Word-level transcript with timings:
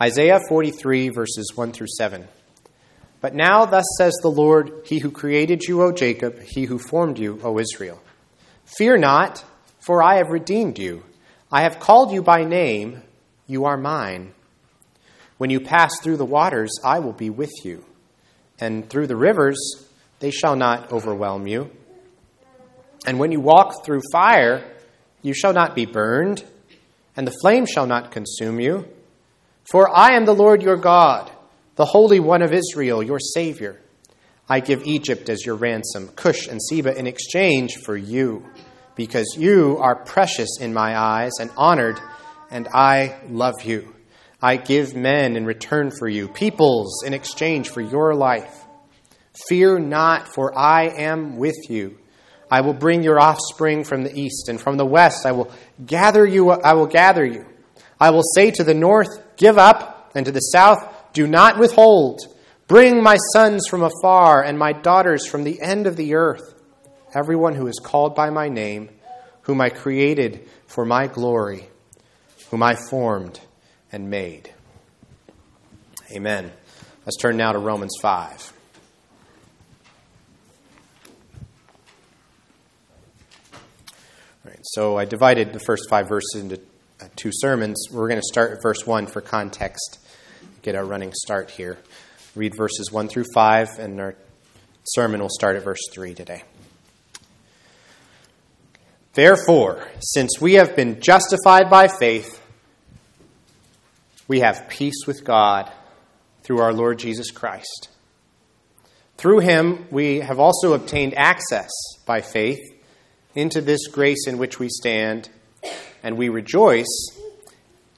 Isaiah 0.00 0.40
43, 0.46 1.08
verses 1.08 1.52
1 1.54 1.72
through 1.72 1.86
7. 1.96 2.28
But 3.22 3.34
now, 3.34 3.64
thus 3.64 3.86
says 3.96 4.12
the 4.20 4.28
Lord, 4.28 4.82
He 4.84 4.98
who 4.98 5.10
created 5.10 5.62
you, 5.62 5.82
O 5.82 5.90
Jacob, 5.90 6.38
He 6.42 6.64
who 6.64 6.78
formed 6.78 7.18
you, 7.18 7.40
O 7.42 7.58
Israel. 7.58 8.02
Fear 8.66 8.98
not, 8.98 9.42
for 9.80 10.02
I 10.02 10.16
have 10.16 10.28
redeemed 10.28 10.78
you. 10.78 11.02
I 11.50 11.62
have 11.62 11.80
called 11.80 12.12
you 12.12 12.22
by 12.22 12.44
name, 12.44 13.02
you 13.46 13.64
are 13.64 13.78
mine. 13.78 14.34
When 15.38 15.48
you 15.48 15.60
pass 15.60 15.98
through 16.02 16.18
the 16.18 16.26
waters, 16.26 16.72
I 16.84 16.98
will 16.98 17.14
be 17.14 17.30
with 17.30 17.52
you, 17.64 17.82
and 18.60 18.90
through 18.90 19.06
the 19.06 19.16
rivers, 19.16 19.58
they 20.20 20.30
shall 20.30 20.56
not 20.56 20.92
overwhelm 20.92 21.46
you. 21.46 21.70
And 23.06 23.18
when 23.18 23.32
you 23.32 23.40
walk 23.40 23.82
through 23.84 24.02
fire, 24.12 24.62
you 25.22 25.32
shall 25.32 25.54
not 25.54 25.74
be 25.74 25.86
burned, 25.86 26.44
and 27.16 27.26
the 27.26 27.36
flame 27.40 27.64
shall 27.64 27.86
not 27.86 28.10
consume 28.10 28.60
you. 28.60 28.88
For 29.70 29.94
I 29.94 30.12
am 30.12 30.24
the 30.24 30.34
Lord 30.34 30.62
your 30.62 30.76
God, 30.76 31.30
the 31.74 31.84
Holy 31.84 32.20
One 32.20 32.42
of 32.42 32.52
Israel, 32.52 33.02
your 33.02 33.18
Savior. 33.18 33.80
I 34.48 34.60
give 34.60 34.86
Egypt 34.86 35.28
as 35.28 35.44
your 35.44 35.56
ransom, 35.56 36.08
Cush 36.14 36.46
and 36.46 36.62
Seba 36.62 36.96
in 36.96 37.08
exchange 37.08 37.74
for 37.84 37.96
you, 37.96 38.44
because 38.94 39.36
you 39.36 39.78
are 39.80 40.04
precious 40.04 40.60
in 40.60 40.72
my 40.72 40.96
eyes 40.96 41.32
and 41.40 41.50
honored, 41.56 41.98
and 42.48 42.68
I 42.68 43.16
love 43.28 43.62
you. 43.64 43.92
I 44.40 44.56
give 44.56 44.94
men 44.94 45.36
in 45.36 45.44
return 45.44 45.90
for 45.90 46.08
you, 46.08 46.28
peoples 46.28 47.02
in 47.04 47.12
exchange 47.12 47.70
for 47.70 47.80
your 47.80 48.14
life. 48.14 48.64
Fear 49.48 49.80
not, 49.80 50.32
for 50.32 50.56
I 50.56 50.84
am 50.84 51.38
with 51.38 51.68
you. 51.68 51.98
I 52.48 52.60
will 52.60 52.72
bring 52.72 53.02
your 53.02 53.18
offspring 53.18 53.82
from 53.82 54.04
the 54.04 54.16
east, 54.16 54.48
and 54.48 54.60
from 54.60 54.76
the 54.76 54.86
west 54.86 55.26
I 55.26 55.32
will 55.32 55.50
gather 55.84 56.24
you. 56.24 56.50
I 56.50 56.74
will 56.74 56.86
gather 56.86 57.24
you. 57.24 57.46
I 58.00 58.10
will 58.10 58.22
say 58.22 58.50
to 58.52 58.64
the 58.64 58.74
north, 58.74 59.08
Give 59.36 59.58
up, 59.58 60.12
and 60.14 60.26
to 60.26 60.32
the 60.32 60.40
south, 60.40 60.78
Do 61.12 61.26
not 61.26 61.58
withhold. 61.58 62.20
Bring 62.68 63.02
my 63.02 63.16
sons 63.32 63.66
from 63.68 63.82
afar, 63.82 64.42
and 64.42 64.58
my 64.58 64.72
daughters 64.72 65.26
from 65.26 65.44
the 65.44 65.60
end 65.60 65.86
of 65.86 65.96
the 65.96 66.14
earth. 66.14 66.54
Everyone 67.14 67.54
who 67.54 67.68
is 67.68 67.80
called 67.82 68.14
by 68.14 68.30
my 68.30 68.48
name, 68.48 68.90
whom 69.42 69.60
I 69.60 69.70
created 69.70 70.48
for 70.66 70.84
my 70.84 71.06
glory, 71.06 71.68
whom 72.50 72.62
I 72.62 72.76
formed 72.90 73.40
and 73.92 74.10
made. 74.10 74.52
Amen. 76.12 76.52
Let's 77.04 77.16
turn 77.16 77.36
now 77.36 77.52
to 77.52 77.58
Romans 77.58 77.94
5. 78.02 78.52
All 83.54 84.50
right, 84.50 84.58
so 84.62 84.98
I 84.98 85.04
divided 85.04 85.52
the 85.52 85.60
first 85.60 85.88
five 85.88 86.08
verses 86.08 86.40
into 86.40 86.60
Uh, 86.98 87.08
two 87.14 87.30
sermons. 87.30 87.88
We're 87.92 88.08
going 88.08 88.20
to 88.20 88.26
start 88.26 88.52
at 88.52 88.62
verse 88.62 88.86
1 88.86 89.08
for 89.08 89.20
context, 89.20 89.98
get 90.62 90.74
a 90.74 90.82
running 90.82 91.12
start 91.12 91.50
here. 91.50 91.76
Read 92.34 92.54
verses 92.56 92.90
1 92.90 93.08
through 93.08 93.26
5, 93.34 93.78
and 93.78 94.00
our 94.00 94.16
sermon 94.84 95.20
will 95.20 95.28
start 95.28 95.56
at 95.56 95.64
verse 95.64 95.80
3 95.92 96.14
today. 96.14 96.42
Therefore, 99.12 99.86
since 100.00 100.40
we 100.40 100.54
have 100.54 100.74
been 100.74 101.02
justified 101.02 101.68
by 101.68 101.88
faith, 101.88 102.42
we 104.26 104.40
have 104.40 104.66
peace 104.68 105.06
with 105.06 105.22
God 105.22 105.70
through 106.44 106.60
our 106.60 106.72
Lord 106.72 106.98
Jesus 106.98 107.30
Christ. 107.30 107.90
Through 109.18 109.40
him, 109.40 109.86
we 109.90 110.20
have 110.20 110.38
also 110.38 110.72
obtained 110.72 111.12
access 111.14 111.70
by 112.06 112.22
faith 112.22 112.60
into 113.34 113.60
this 113.60 113.86
grace 113.86 114.26
in 114.26 114.38
which 114.38 114.58
we 114.58 114.70
stand, 114.70 115.28
and 116.06 116.16
we 116.16 116.28
rejoice 116.28 117.08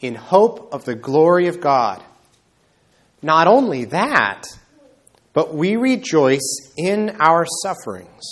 in 0.01 0.15
hope 0.15 0.73
of 0.73 0.87
the 0.87 0.95
glory 0.95 1.47
of 1.47 1.61
God. 1.61 2.03
Not 3.21 3.47
only 3.47 3.85
that, 3.85 4.45
but 5.35 5.55
we 5.55 5.77
rejoice 5.77 6.73
in 6.79 7.11
our 7.21 7.45
sufferings, 7.63 8.23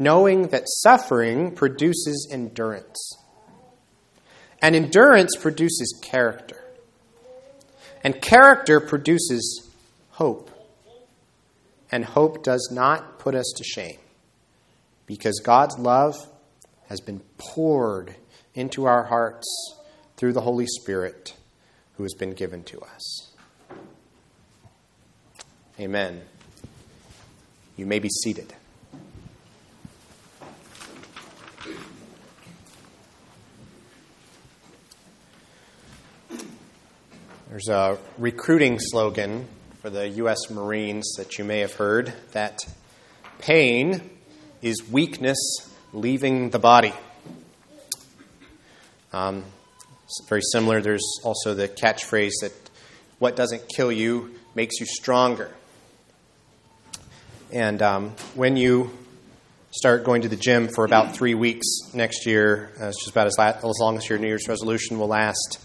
knowing 0.00 0.48
that 0.48 0.64
suffering 0.66 1.52
produces 1.52 2.28
endurance, 2.32 3.16
and 4.60 4.74
endurance 4.74 5.36
produces 5.36 5.96
character 6.02 6.60
and 8.02 8.20
character 8.20 8.80
produces 8.80 9.70
hope. 10.10 10.50
And 11.92 12.04
hope 12.04 12.42
does 12.42 12.68
not 12.72 13.20
put 13.20 13.36
us 13.36 13.52
to 13.58 13.62
shame 13.62 13.98
because 15.06 15.40
God's 15.44 15.78
love 15.78 16.16
has 16.88 17.00
been 17.00 17.20
poured 17.38 18.16
into 18.56 18.86
our 18.86 19.04
hearts 19.04 19.46
through 20.16 20.32
the 20.32 20.40
Holy 20.40 20.66
Spirit 20.66 21.34
who 21.96 22.02
has 22.02 22.14
been 22.14 22.32
given 22.32 22.64
to 22.64 22.80
us. 22.80 23.30
Amen. 25.78 26.22
You 27.76 27.84
may 27.86 27.98
be 27.98 28.08
seated. 28.08 28.54
There's 37.50 37.68
a 37.68 37.98
recruiting 38.18 38.78
slogan 38.78 39.46
for 39.80 39.90
the 39.90 40.08
U.S. 40.08 40.50
Marines 40.50 41.14
that 41.16 41.38
you 41.38 41.44
may 41.44 41.60
have 41.60 41.74
heard 41.74 42.12
that 42.32 42.58
pain 43.38 44.10
is 44.62 44.88
weakness 44.90 45.38
leaving 45.92 46.50
the 46.50 46.58
body. 46.58 46.92
Um, 49.12 49.44
very 50.28 50.42
similar, 50.52 50.80
there's 50.80 51.20
also 51.24 51.54
the 51.54 51.68
catchphrase 51.68 52.32
that 52.42 52.52
what 53.18 53.36
doesn't 53.36 53.68
kill 53.68 53.90
you 53.90 54.34
makes 54.54 54.78
you 54.80 54.86
stronger. 54.86 55.52
And 57.52 57.80
um, 57.82 58.10
when 58.34 58.56
you 58.56 58.90
start 59.70 60.04
going 60.04 60.22
to 60.22 60.28
the 60.28 60.36
gym 60.36 60.68
for 60.68 60.84
about 60.84 61.14
three 61.14 61.34
weeks 61.34 61.66
next 61.92 62.26
year, 62.26 62.70
uh, 62.80 62.86
it's 62.86 62.98
just 62.98 63.10
about 63.10 63.26
as, 63.26 63.34
la- 63.38 63.68
as 63.68 63.78
long 63.80 63.96
as 63.96 64.08
your 64.08 64.18
New 64.18 64.26
Year's 64.26 64.48
resolution 64.48 64.98
will 64.98 65.08
last. 65.08 65.58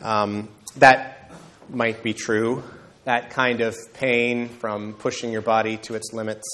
Um, 0.00 0.48
that 0.76 1.32
might 1.68 2.02
be 2.02 2.14
true. 2.14 2.62
That 3.04 3.30
kind 3.30 3.60
of 3.60 3.76
pain 3.94 4.48
from 4.48 4.94
pushing 4.94 5.32
your 5.32 5.42
body 5.42 5.76
to 5.78 5.94
its 5.94 6.12
limits 6.12 6.46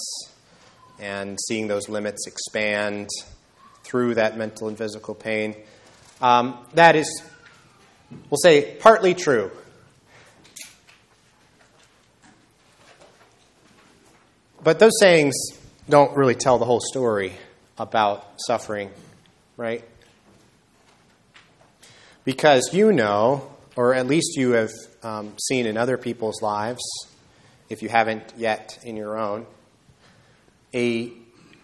and 0.99 1.39
seeing 1.47 1.69
those 1.69 1.89
limits 1.89 2.27
expand 2.27 3.09
through 3.85 4.15
that 4.15 4.37
mental 4.37 4.69
and 4.69 4.79
physical 4.79 5.15
pain. 5.15 5.55
Um, 6.21 6.59
that 6.75 6.97
is, 6.97 7.23
we'll 8.31 8.39
say, 8.39 8.77
partly 8.81 9.15
true. 9.15 9.51
But 14.63 14.79
those 14.79 14.99
sayings 14.99 15.35
don't 15.89 16.17
really 16.17 16.35
tell 16.35 16.59
the 16.59 16.65
whole 16.65 16.81
story 16.81 17.33
about 17.79 18.27
suffering, 18.39 18.91
right? 19.57 19.85
Because 22.25 22.71
you 22.73 22.93
know 22.93 23.57
or 23.77 23.95
at 23.95 24.07
least 24.07 24.37
you 24.37 24.53
have 24.53 24.73
um, 25.03 25.35
seen 25.39 25.67
in 25.67 25.77
other 25.77 25.99
people's 25.99 26.41
lives, 26.41 26.83
if 27.69 27.83
you 27.83 27.91
haven't 27.91 28.33
yet 28.37 28.79
in 28.83 28.97
your 28.97 29.19
own, 29.19 29.47
a 30.75 31.13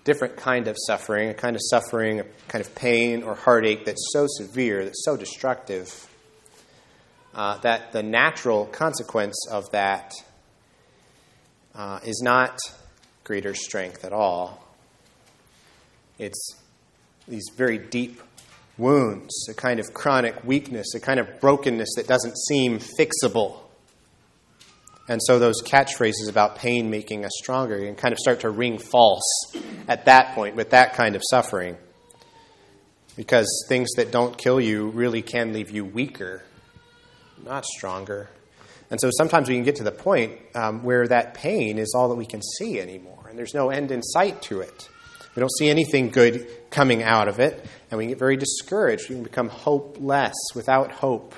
different 0.05 0.37
kind 0.37 0.69
of 0.69 0.77
suffering, 0.87 1.29
a 1.29 1.35
kind 1.35 1.55
of 1.57 1.63
suffering, 1.71 2.21
a 2.21 2.25
kind 2.49 2.65
of 2.65 2.75
pain 2.75 3.23
or 3.23 3.35
heartache 3.35 3.85
that's 3.85 4.11
so 4.13 4.27
severe, 4.29 4.85
that's 4.85 5.05
so 5.05 5.17
destructive, 5.17 6.09
uh, 7.35 7.59
that 7.59 7.93
the 7.93 8.03
natural 8.03 8.67
consequence 8.67 9.47
of 9.51 9.71
that 9.71 10.13
uh, 11.75 12.01
is 12.05 12.21
not 12.23 12.59
greater 13.25 13.55
strength 13.55 14.05
at 14.05 14.13
all. 14.13 14.63
It's 16.19 16.57
these 17.29 17.49
very 17.57 17.79
deep 17.79 18.21
wounds, 18.77 19.49
a 19.49 19.55
kind 19.55 19.79
of 19.81 19.95
chronic 19.95 20.45
weakness, 20.45 20.95
a 20.95 21.01
kind 21.01 21.21
of 21.21 21.41
brokenness 21.41 21.95
that 21.97 22.07
doesn't 22.07 22.37
seem 22.37 22.79
fixable. 22.79 23.62
And 25.09 25.21
so 25.23 25.39
those 25.39 25.63
catchphrases 25.63 26.29
about 26.29 26.57
pain 26.57 26.91
making 26.91 27.25
us 27.25 27.33
stronger 27.37 27.79
can 27.79 27.97
kind 27.97 28.13
of 28.13 28.19
start 28.19 28.41
to 28.41 28.51
ring 28.51 28.79
false 28.79 29.53
at 29.89 30.05
that 30.05 30.35
point 30.35 30.55
with 30.55 30.71
that 30.71 30.95
kind 30.95 31.17
of 31.17 31.23
suffering. 31.29 31.77
Because 33.17 33.67
things 33.69 33.91
that 33.97 34.11
don't 34.11 34.39
kill 34.39 34.61
you 34.61 34.89
really 34.91 35.21
can 35.21 35.53
leave 35.53 35.71
you 35.71 35.85
weaker, 35.85 36.43
not 37.45 37.65
stronger. 37.67 38.31
And 38.91 39.01
so 39.01 39.11
sometimes 39.17 39.49
we 39.49 39.55
can 39.55 39.65
get 39.65 39.77
to 39.77 39.85
the 39.85 39.93
point 39.93 40.39
um, 40.55 40.83
where 40.83 41.09
that 41.09 41.35
pain 41.35 41.79
is 41.79 41.95
all 41.97 42.09
that 42.11 42.15
we 42.15 42.27
can 42.27 42.41
see 42.43 42.79
anymore, 42.79 43.27
and 43.29 43.39
there's 43.39 43.55
no 43.55 43.71
end 43.71 43.91
in 43.91 44.03
sight 44.03 44.43
to 44.43 44.61
it. 44.61 44.89
We 45.35 45.41
don't 45.41 45.53
see 45.59 45.71
anything 45.71 46.11
good 46.11 46.47
coming 46.71 47.03
out 47.03 47.27
of 47.27 47.41
it, 47.41 47.65
and 47.91 47.99
we 47.99 48.07
get 48.07 48.19
very 48.19 48.37
discouraged. 48.37 49.09
We 49.09 49.15
can 49.15 49.25
become 49.25 49.49
hopeless, 49.49 50.35
without 50.55 50.93
hope. 50.93 51.35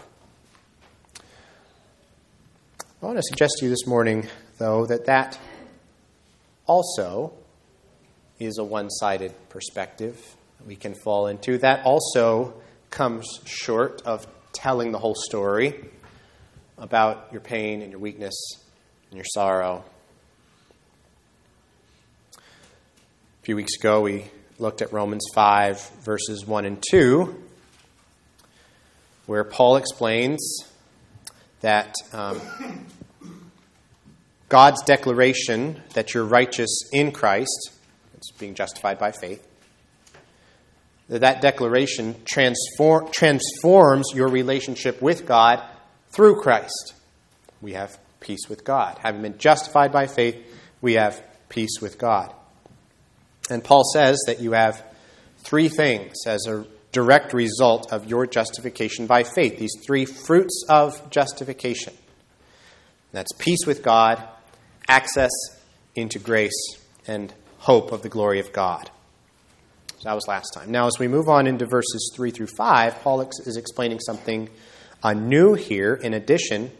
I 3.05 3.07
want 3.09 3.19
to 3.19 3.23
suggest 3.29 3.57
to 3.59 3.67
you 3.67 3.71
this 3.71 3.87
morning, 3.87 4.29
though, 4.57 4.87
that 4.87 5.05
that 5.05 5.39
also 6.65 7.35
is 8.39 8.57
a 8.57 8.65
one 8.65 8.89
sided 8.89 9.35
perspective 9.51 10.19
we 10.67 10.75
can 10.75 10.95
fall 10.95 11.27
into. 11.27 11.59
That 11.59 11.85
also 11.85 12.55
comes 12.89 13.27
short 13.45 14.01
of 14.07 14.27
telling 14.55 14.91
the 14.91 14.99
whole 14.99 15.15
story. 15.15 15.91
about 16.79 17.29
your 17.31 17.43
pain 17.43 17.83
and 17.83 17.91
your 17.91 18.01
weakness 18.01 18.35
and 19.11 19.19
your 19.19 19.27
sorrow. 19.27 19.85
A 22.39 22.41
few 23.43 23.55
weeks 23.55 23.77
ago, 23.79 24.01
we 24.01 24.31
looked 24.59 24.81
at 24.81 24.95
Romans 24.95 25.27
5, 25.35 25.91
verses 26.03 26.47
1 26.47 26.65
and 26.65 26.83
2, 26.91 27.39
where 29.27 29.45
Paul 29.45 29.77
explains 29.77 30.65
that 31.65 31.95
um, 32.13 32.43
God's 34.49 34.83
declaration 34.83 35.83
that 35.95 36.15
you're 36.15 36.25
righteous 36.25 36.71
in 36.93 37.13
Christ, 37.13 37.71
it's 38.17 38.31
being 38.33 38.55
justified 38.55 38.99
by 38.99 39.13
faith, 39.13 39.47
that 41.09 41.21
that 41.21 41.41
declaration 41.41 42.17
transform, 42.25 43.11
transforms 43.11 44.13
your 44.15 44.29
relationship 44.29 45.01
with 45.03 45.27
God 45.27 45.63
through 46.11 46.41
Christ. 46.41 46.95
We 47.61 47.73
have 47.73 47.99
peace 48.21 48.49
with 48.49 48.65
God. 48.65 48.99
Having 49.03 49.23
been 49.23 49.39
justified 49.39 49.93
by 49.93 50.07
faith, 50.07 50.37
we 50.81 50.95
have 50.95 51.23
peace 51.49 51.81
with 51.81 51.99
God. 51.99 52.33
And 53.51 53.63
Paul 53.63 53.85
says 53.93 54.23
that 54.27 54.41
you 54.41 54.53
have 54.53 54.83
three 55.39 55.69
things 55.69 56.15
as 56.27 56.47
a 56.47 56.67
direct 56.93 57.35
result 57.35 57.93
of 57.93 58.07
your 58.07 58.27
justification 58.27 59.07
by 59.07 59.25
faith. 59.25 59.59
These 59.59 59.77
three 59.85 60.05
fruits 60.05 60.65
of 60.69 61.11
justification. 61.11 61.93
That's 63.13 63.33
peace 63.39 63.67
with 63.67 63.83
God, 63.83 64.27
access 64.89 65.31
into 65.95 66.19
grace, 66.19 66.79
and 67.07 67.33
hope 67.59 67.93
of 67.93 68.03
the 68.03 68.09
glory 68.09 68.41
of 68.41 68.53
God. 68.53 68.91
So 69.99 70.09
that 70.09 70.15
was 70.15 70.27
last 70.29 70.51
time. 70.55 70.71
Now, 70.71 70.87
as 70.87 70.99
we 70.99 71.09
move 71.09 71.29
on 71.29 71.47
into 71.47 71.67
verses 71.67 72.13
3 72.15 72.31
through 72.31 72.49
5, 72.49 73.01
Paul 73.01 73.23
is 73.23 73.57
explaining 73.57 74.01
something 74.01 74.51
uh, 75.03 75.15
new 75.15 75.55
here. 75.55 75.95
In 75.95 76.15
addition, 76.15 76.71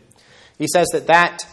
he 0.59 0.67
says 0.67 0.89
that 0.93 1.07
that 1.07 1.47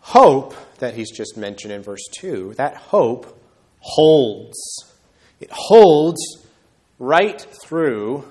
hope 0.00 0.54
that 0.78 0.94
he's 0.94 1.10
just 1.10 1.36
mentioned 1.36 1.72
in 1.72 1.82
verse 1.82 2.04
2, 2.18 2.54
that 2.56 2.76
hope 2.76 3.40
holds. 3.78 4.58
It 5.40 5.50
holds 5.50 6.20
right 6.98 7.40
through 7.62 8.24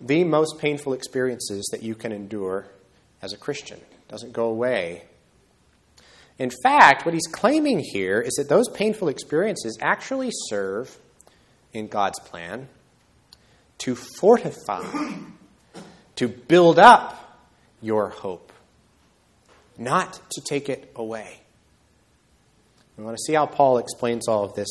the 0.00 0.24
most 0.24 0.58
painful 0.58 0.92
experiences 0.92 1.68
that 1.72 1.82
you 1.82 1.94
can 1.94 2.12
endure 2.12 2.66
as 3.22 3.32
a 3.32 3.36
Christian. 3.36 3.78
It 3.78 4.08
doesn't 4.08 4.32
go 4.32 4.46
away. 4.46 5.04
In 6.40 6.50
fact, 6.62 7.04
what 7.04 7.12
he's 7.12 7.26
claiming 7.30 7.80
here 7.80 8.18
is 8.18 8.32
that 8.36 8.48
those 8.48 8.66
painful 8.70 9.08
experiences 9.08 9.76
actually 9.82 10.30
serve 10.32 10.98
in 11.74 11.86
God's 11.86 12.18
plan 12.18 12.66
to 13.80 13.94
fortify, 13.94 14.82
to 16.16 16.28
build 16.28 16.78
up 16.78 17.38
your 17.82 18.08
hope, 18.08 18.54
not 19.76 20.18
to 20.30 20.40
take 20.40 20.70
it 20.70 20.90
away. 20.96 21.40
We 22.96 23.04
want 23.04 23.18
to 23.18 23.22
see 23.22 23.34
how 23.34 23.44
Paul 23.44 23.76
explains 23.76 24.26
all 24.26 24.44
of 24.44 24.54
this 24.54 24.70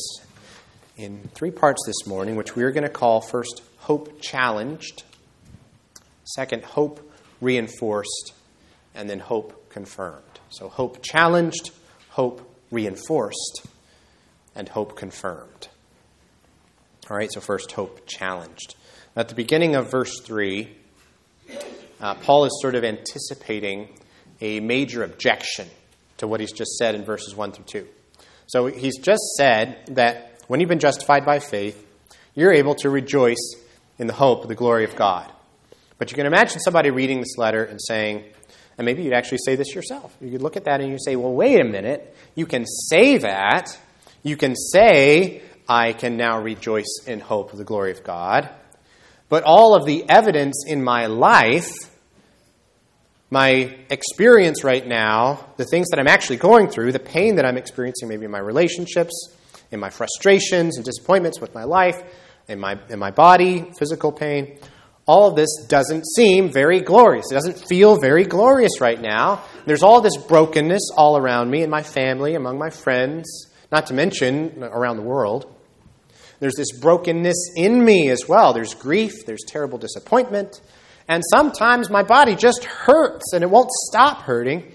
in 0.96 1.30
three 1.34 1.52
parts 1.52 1.84
this 1.86 2.04
morning, 2.04 2.34
which 2.34 2.56
we 2.56 2.64
are 2.64 2.72
going 2.72 2.82
to 2.82 2.88
call 2.88 3.20
first, 3.20 3.62
hope 3.78 4.20
challenged, 4.20 5.04
second, 6.24 6.64
hope 6.64 7.00
reinforced, 7.40 8.32
and 8.94 9.08
then 9.08 9.20
hope 9.20 9.70
confirmed. 9.70 10.40
So, 10.50 10.68
hope 10.68 11.02
challenged, 11.02 11.70
hope 12.10 12.54
reinforced, 12.70 13.66
and 14.54 14.68
hope 14.68 14.96
confirmed. 14.96 15.68
All 17.08 17.16
right, 17.16 17.30
so 17.32 17.40
first, 17.40 17.72
hope 17.72 18.06
challenged. 18.06 18.74
At 19.16 19.28
the 19.28 19.34
beginning 19.34 19.74
of 19.74 19.90
verse 19.90 20.20
3, 20.20 20.68
uh, 22.00 22.14
Paul 22.14 22.44
is 22.44 22.58
sort 22.60 22.74
of 22.74 22.84
anticipating 22.84 23.88
a 24.40 24.60
major 24.60 25.02
objection 25.02 25.68
to 26.18 26.26
what 26.26 26.40
he's 26.40 26.52
just 26.52 26.76
said 26.76 26.94
in 26.94 27.04
verses 27.04 27.34
1 27.34 27.52
through 27.52 27.64
2. 27.64 27.88
So 28.46 28.66
he's 28.66 28.98
just 28.98 29.22
said 29.36 29.78
that 29.92 30.40
when 30.46 30.60
you've 30.60 30.68
been 30.68 30.78
justified 30.78 31.24
by 31.24 31.38
faith, 31.38 31.86
you're 32.34 32.52
able 32.52 32.74
to 32.76 32.90
rejoice 32.90 33.54
in 33.98 34.06
the 34.06 34.12
hope 34.12 34.42
of 34.42 34.48
the 34.48 34.54
glory 34.54 34.84
of 34.84 34.96
God. 34.96 35.30
But 35.98 36.10
you 36.10 36.16
can 36.16 36.26
imagine 36.26 36.60
somebody 36.60 36.90
reading 36.90 37.20
this 37.20 37.36
letter 37.36 37.64
and 37.64 37.80
saying, 37.80 38.24
and 38.78 38.84
maybe 38.84 39.02
you'd 39.02 39.12
actually 39.12 39.38
say 39.44 39.56
this 39.56 39.74
yourself. 39.74 40.16
You 40.20 40.30
could 40.30 40.42
look 40.42 40.56
at 40.56 40.64
that 40.64 40.80
and 40.80 40.90
you 40.90 40.98
say, 40.98 41.16
well, 41.16 41.32
wait 41.32 41.60
a 41.60 41.64
minute. 41.64 42.14
You 42.34 42.46
can 42.46 42.64
say 42.66 43.18
that. 43.18 43.78
You 44.22 44.36
can 44.36 44.54
say, 44.56 45.42
I 45.68 45.92
can 45.92 46.16
now 46.16 46.40
rejoice 46.40 47.02
in 47.06 47.20
hope 47.20 47.52
of 47.52 47.58
the 47.58 47.64
glory 47.64 47.90
of 47.92 48.02
God. 48.02 48.48
But 49.28 49.44
all 49.44 49.74
of 49.74 49.86
the 49.86 50.08
evidence 50.08 50.64
in 50.66 50.82
my 50.82 51.06
life 51.06 51.72
my 53.30 53.76
experience 53.88 54.64
right 54.64 54.84
now, 54.84 55.46
the 55.56 55.64
things 55.64 55.88
that 55.90 56.00
I'm 56.00 56.08
actually 56.08 56.38
going 56.38 56.68
through, 56.68 56.90
the 56.92 56.98
pain 56.98 57.36
that 57.36 57.44
I'm 57.44 57.56
experiencing, 57.56 58.08
maybe 58.08 58.24
in 58.24 58.30
my 58.30 58.40
relationships, 58.40 59.32
in 59.70 59.78
my 59.78 59.88
frustrations 59.88 60.76
and 60.76 60.84
disappointments 60.84 61.40
with 61.40 61.54
my 61.54 61.62
life, 61.62 62.02
in 62.48 62.58
my, 62.58 62.76
in 62.88 62.98
my 62.98 63.12
body, 63.12 63.70
physical 63.78 64.10
pain, 64.10 64.58
all 65.06 65.28
of 65.28 65.36
this 65.36 65.64
doesn't 65.68 66.06
seem 66.06 66.52
very 66.52 66.80
glorious. 66.80 67.26
It 67.30 67.34
doesn't 67.34 67.66
feel 67.66 67.98
very 67.98 68.24
glorious 68.24 68.80
right 68.80 69.00
now. 69.00 69.44
There's 69.66 69.82
all 69.82 70.00
this 70.00 70.16
brokenness 70.16 70.90
all 70.96 71.16
around 71.16 71.50
me, 71.50 71.62
in 71.62 71.70
my 71.70 71.82
family, 71.82 72.34
among 72.34 72.58
my 72.58 72.70
friends, 72.70 73.48
not 73.72 73.86
to 73.86 73.94
mention 73.94 74.62
around 74.62 74.96
the 74.96 75.02
world. 75.02 75.52
There's 76.38 76.54
this 76.54 76.72
brokenness 76.72 77.52
in 77.56 77.84
me 77.84 78.08
as 78.08 78.26
well. 78.28 78.52
There's 78.52 78.74
grief, 78.74 79.26
there's 79.26 79.44
terrible 79.46 79.78
disappointment, 79.78 80.60
and 81.06 81.22
sometimes 81.30 81.90
my 81.90 82.02
body 82.02 82.34
just 82.34 82.64
hurts 82.64 83.32
and 83.32 83.42
it 83.42 83.50
won't 83.50 83.70
stop 83.70 84.22
hurting. 84.22 84.72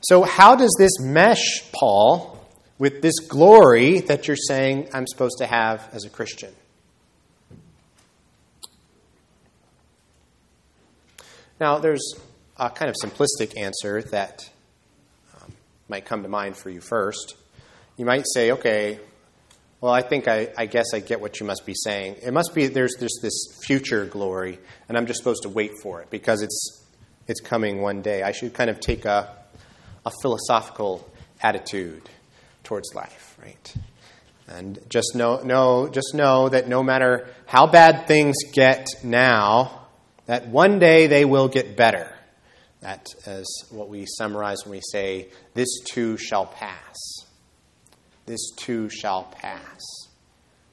So, 0.00 0.22
how 0.22 0.54
does 0.54 0.74
this 0.78 1.00
mesh, 1.00 1.72
Paul, 1.72 2.38
with 2.78 3.02
this 3.02 3.18
glory 3.18 4.00
that 4.02 4.28
you're 4.28 4.36
saying 4.36 4.90
I'm 4.94 5.06
supposed 5.08 5.38
to 5.38 5.46
have 5.46 5.88
as 5.92 6.04
a 6.04 6.10
Christian? 6.10 6.54
Now, 11.60 11.78
there's 11.78 12.14
a 12.56 12.70
kind 12.70 12.88
of 12.88 12.94
simplistic 13.02 13.58
answer 13.58 14.02
that 14.02 14.48
um, 15.34 15.52
might 15.88 16.04
come 16.04 16.22
to 16.22 16.28
mind 16.28 16.56
for 16.56 16.70
you 16.70 16.80
first. 16.80 17.34
You 17.96 18.04
might 18.04 18.24
say, 18.32 18.52
okay, 18.52 19.00
well, 19.80 19.92
I 19.92 20.02
think 20.02 20.28
I, 20.28 20.52
I, 20.56 20.66
guess 20.66 20.94
I 20.94 21.00
get 21.00 21.20
what 21.20 21.40
you 21.40 21.46
must 21.46 21.66
be 21.66 21.74
saying. 21.74 22.16
It 22.22 22.32
must 22.32 22.54
be 22.54 22.68
there's, 22.68 22.94
there's 23.00 23.18
this 23.22 23.58
future 23.64 24.04
glory, 24.06 24.60
and 24.88 24.96
I'm 24.96 25.06
just 25.06 25.18
supposed 25.18 25.42
to 25.42 25.48
wait 25.48 25.72
for 25.82 26.00
it 26.00 26.10
because 26.10 26.42
it's, 26.42 26.84
it's 27.26 27.40
coming 27.40 27.80
one 27.80 28.02
day. 28.02 28.22
I 28.22 28.30
should 28.30 28.54
kind 28.54 28.70
of 28.70 28.78
take 28.78 29.04
a, 29.04 29.34
a 30.06 30.12
philosophical 30.22 31.10
attitude 31.42 32.08
towards 32.62 32.94
life, 32.94 33.36
right? 33.42 33.74
And 34.46 34.78
just 34.88 35.16
know, 35.16 35.40
know, 35.42 35.88
just 35.88 36.14
know 36.14 36.48
that 36.50 36.68
no 36.68 36.84
matter 36.84 37.26
how 37.46 37.66
bad 37.66 38.06
things 38.06 38.36
get 38.52 38.86
now, 39.02 39.77
that 40.28 40.46
one 40.46 40.78
day 40.78 41.08
they 41.08 41.24
will 41.24 41.48
get 41.48 41.76
better. 41.76 42.14
That 42.80 43.04
is 43.26 43.66
what 43.70 43.88
we 43.88 44.06
summarize 44.06 44.58
when 44.64 44.70
we 44.70 44.82
say, 44.92 45.26
This 45.54 45.80
too 45.84 46.16
shall 46.16 46.46
pass 46.46 46.96
this 48.28 48.50
too 48.56 48.88
shall 48.88 49.24
pass. 49.24 49.80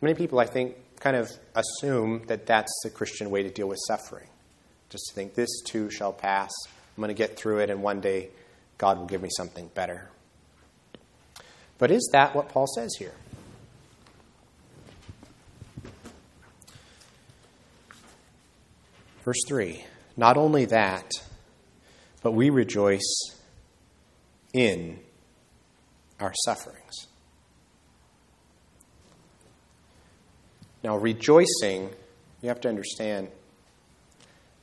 Many 0.01 0.13
people, 0.13 0.39
I 0.39 0.45
think, 0.45 0.75
kind 0.99 1.15
of 1.15 1.31
assume 1.55 2.23
that 2.27 2.45
that's 2.45 2.71
the 2.83 2.91
Christian 2.91 3.31
way 3.31 3.41
to 3.41 3.49
deal 3.49 3.67
with 3.67 3.79
suffering. 3.87 4.27
Just 4.89 5.05
to 5.09 5.15
think, 5.15 5.33
this 5.33 5.49
too 5.65 5.89
shall 5.89 6.13
pass. 6.13 6.51
I'm 6.67 7.01
going 7.01 7.07
to 7.07 7.15
get 7.15 7.35
through 7.37 7.59
it, 7.59 7.71
and 7.71 7.81
one 7.81 8.01
day 8.01 8.29
God 8.77 8.99
will 8.99 9.07
give 9.07 9.21
me 9.21 9.29
something 9.35 9.71
better. 9.73 10.09
But 11.77 11.91
is 11.91 12.07
that 12.13 12.35
what 12.35 12.49
Paul 12.49 12.67
says 12.67 12.95
here? 12.99 13.13
Verse 19.25 19.41
3 19.47 19.83
Not 20.15 20.37
only 20.37 20.65
that, 20.65 21.11
but 22.21 22.31
we 22.31 22.51
rejoice 22.51 23.35
in 24.53 24.99
our 26.19 26.33
sufferings. 26.45 27.07
Now, 30.83 30.97
rejoicing, 30.97 31.89
you 32.41 32.49
have 32.49 32.61
to 32.61 32.69
understand, 32.69 33.29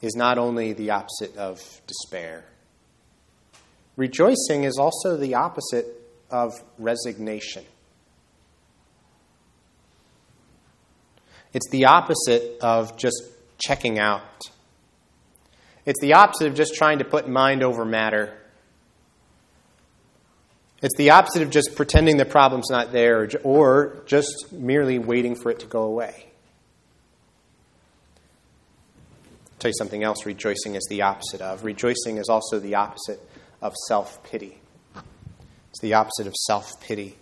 is 0.00 0.14
not 0.14 0.38
only 0.38 0.72
the 0.72 0.90
opposite 0.90 1.36
of 1.36 1.60
despair. 1.88 2.44
Rejoicing 3.96 4.62
is 4.62 4.78
also 4.78 5.16
the 5.16 5.34
opposite 5.34 5.86
of 6.30 6.52
resignation. 6.78 7.64
It's 11.52 11.68
the 11.70 11.86
opposite 11.86 12.58
of 12.60 12.96
just 12.96 13.20
checking 13.62 13.98
out. 13.98 14.22
It's 15.84 16.00
the 16.00 16.14
opposite 16.14 16.46
of 16.46 16.54
just 16.54 16.74
trying 16.74 16.98
to 16.98 17.04
put 17.04 17.28
mind 17.28 17.62
over 17.62 17.84
matter 17.84 18.32
it's 20.82 20.96
the 20.96 21.10
opposite 21.10 21.42
of 21.42 21.50
just 21.50 21.76
pretending 21.76 22.16
the 22.16 22.24
problem's 22.24 22.68
not 22.68 22.90
there 22.90 23.28
or 23.44 24.02
just 24.04 24.52
merely 24.52 24.98
waiting 24.98 25.36
for 25.36 25.50
it 25.50 25.60
to 25.60 25.66
go 25.66 25.84
away. 25.84 26.26
tell 29.60 29.68
you 29.68 29.74
something 29.78 30.02
else 30.02 30.26
rejoicing 30.26 30.74
is 30.74 30.84
the 30.90 31.02
opposite 31.02 31.40
of. 31.40 31.62
Rejoicing 31.62 32.16
is 32.16 32.28
also 32.28 32.58
the 32.58 32.74
opposite 32.74 33.20
of 33.60 33.74
self 33.86 34.20
pity. 34.24 34.60
It's 35.70 35.80
the 35.80 35.94
opposite 35.94 36.26
of 36.26 36.34
self 36.34 36.68
pity. 36.80 37.16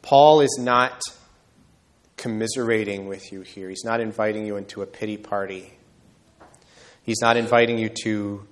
Paul 0.00 0.40
is 0.40 0.56
not 0.58 1.02
commiserating 2.16 3.08
with 3.08 3.30
you 3.30 3.42
here, 3.42 3.68
he's 3.68 3.84
not 3.84 4.00
inviting 4.00 4.46
you 4.46 4.56
into 4.56 4.80
a 4.80 4.86
pity 4.86 5.18
party. 5.18 5.74
He's 7.04 7.20
not 7.20 7.36
inviting 7.36 7.78
you 7.78 7.90
to 8.04 8.46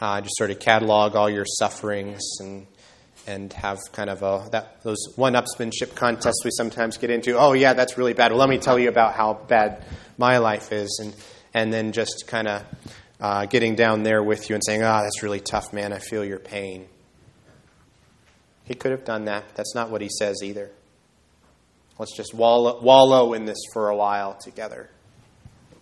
uh, 0.00 0.20
just 0.20 0.36
sort 0.36 0.50
of 0.50 0.58
catalog 0.58 1.16
all 1.16 1.30
your 1.30 1.46
sufferings 1.46 2.22
and 2.40 2.66
and 3.26 3.52
have 3.54 3.80
kind 3.92 4.08
of 4.08 4.22
a 4.22 4.48
that 4.52 4.82
those 4.84 4.98
one-upsmanship 5.16 5.96
contests 5.96 6.44
we 6.44 6.50
sometimes 6.52 6.96
get 6.96 7.10
into. 7.10 7.36
Oh 7.36 7.52
yeah, 7.52 7.72
that's 7.72 7.98
really 7.98 8.12
bad. 8.12 8.30
Well, 8.30 8.38
let 8.38 8.48
me 8.48 8.58
tell 8.58 8.78
you 8.78 8.88
about 8.88 9.14
how 9.14 9.34
bad 9.34 9.82
my 10.16 10.38
life 10.38 10.72
is, 10.72 11.00
and 11.02 11.14
and 11.52 11.72
then 11.72 11.92
just 11.92 12.26
kind 12.28 12.46
of 12.46 12.64
uh, 13.20 13.46
getting 13.46 13.74
down 13.74 14.04
there 14.04 14.22
with 14.22 14.48
you 14.48 14.54
and 14.54 14.62
saying, 14.64 14.82
"Ah, 14.82 15.00
oh, 15.00 15.02
that's 15.02 15.22
really 15.22 15.40
tough, 15.40 15.72
man. 15.72 15.92
I 15.92 15.98
feel 15.98 16.24
your 16.24 16.38
pain." 16.38 16.86
He 18.64 18.74
could 18.74 18.90
have 18.90 19.04
done 19.04 19.26
that. 19.26 19.44
That's 19.54 19.74
not 19.74 19.90
what 19.90 20.00
he 20.00 20.08
says 20.08 20.42
either. 20.42 20.70
Let's 21.98 22.16
just 22.16 22.34
wallow, 22.34 22.80
wallow 22.80 23.32
in 23.32 23.46
this 23.46 23.58
for 23.72 23.88
a 23.88 23.96
while 23.96 24.34
together. 24.34 24.90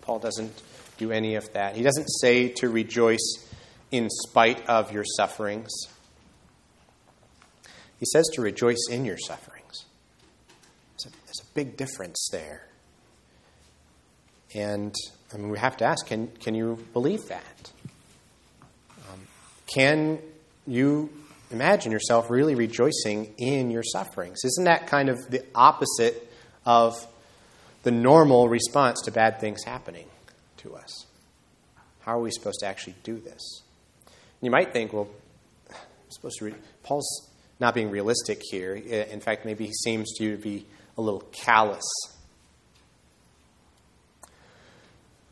Paul 0.02 0.18
doesn't 0.18 0.52
do 0.98 1.10
any 1.10 1.34
of 1.34 1.52
that. 1.52 1.76
He 1.76 1.82
doesn't 1.82 2.06
say 2.06 2.48
to 2.48 2.68
rejoice 2.68 3.48
in 3.90 4.08
spite 4.10 4.66
of 4.68 4.92
your 4.92 5.04
sufferings. 5.04 5.70
He 7.98 8.06
says 8.06 8.28
to 8.34 8.42
rejoice 8.42 8.88
in 8.90 9.04
your 9.04 9.18
sufferings. 9.18 9.84
There's 10.90 11.12
a, 11.12 11.16
there's 11.26 11.40
a 11.40 11.54
big 11.54 11.76
difference 11.76 12.28
there. 12.32 12.66
And 14.54 14.94
I 15.32 15.36
mean, 15.36 15.48
we 15.48 15.58
have 15.58 15.76
to 15.78 15.84
ask 15.84 16.06
can, 16.06 16.28
can 16.40 16.54
you 16.54 16.84
believe 16.92 17.26
that? 17.28 17.72
Um, 19.10 19.20
can 19.66 20.18
you 20.66 21.10
imagine 21.50 21.92
yourself 21.92 22.30
really 22.30 22.54
rejoicing 22.54 23.34
in 23.38 23.70
your 23.70 23.82
sufferings? 23.82 24.44
Isn't 24.44 24.64
that 24.64 24.86
kind 24.86 25.08
of 25.08 25.30
the 25.30 25.44
opposite 25.54 26.30
of 26.66 26.94
the 27.82 27.90
normal 27.90 28.48
response 28.48 29.02
to 29.02 29.12
bad 29.12 29.40
things 29.40 29.62
happening 29.64 30.06
to 30.64 30.74
us? 30.74 31.06
How 32.00 32.18
are 32.18 32.20
we 32.20 32.30
supposed 32.30 32.60
to 32.60 32.66
actually 32.66 32.96
do 33.02 33.18
this? 33.18 33.62
You 34.42 34.50
might 34.50 34.72
think, 34.72 34.92
well, 34.92 35.08
I'm 35.70 35.76
supposed 36.10 36.38
to 36.40 36.46
read. 36.46 36.56
Paul's 36.82 37.30
not 37.60 37.74
being 37.74 37.90
realistic 37.90 38.40
here. 38.50 38.74
In 38.74 39.20
fact, 39.20 39.46
maybe 39.46 39.66
he 39.66 39.72
seems 39.72 40.12
to 40.18 40.24
you 40.24 40.36
to 40.36 40.42
be 40.42 40.66
a 40.98 41.00
little 41.00 41.22
callous. 41.32 41.84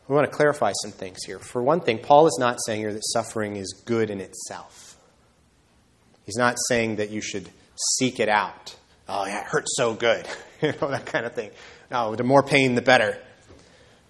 We 0.08 0.14
want 0.14 0.30
to 0.30 0.36
clarify 0.36 0.72
some 0.82 0.92
things 0.92 1.18
here. 1.24 1.38
For 1.38 1.62
one 1.62 1.80
thing, 1.80 1.98
Paul 1.98 2.26
is 2.26 2.36
not 2.38 2.58
saying 2.64 2.80
here 2.80 2.92
that 2.92 3.02
suffering 3.12 3.56
is 3.56 3.82
good 3.84 4.10
in 4.10 4.20
itself. 4.20 4.96
He's 6.24 6.36
not 6.36 6.56
saying 6.68 6.96
that 6.96 7.10
you 7.10 7.20
should 7.20 7.48
seek 7.98 8.20
it 8.20 8.28
out. 8.28 8.74
Oh, 9.08 9.26
yeah, 9.26 9.40
it 9.40 9.46
hurts 9.46 9.74
so 9.76 9.94
good. 9.94 10.26
you 10.62 10.72
know, 10.80 10.90
that 10.90 11.06
kind 11.06 11.26
of 11.26 11.34
thing. 11.34 11.50
No, 11.90 12.14
the 12.14 12.24
more 12.24 12.42
pain, 12.42 12.74
the 12.74 12.82
better. 12.82 13.18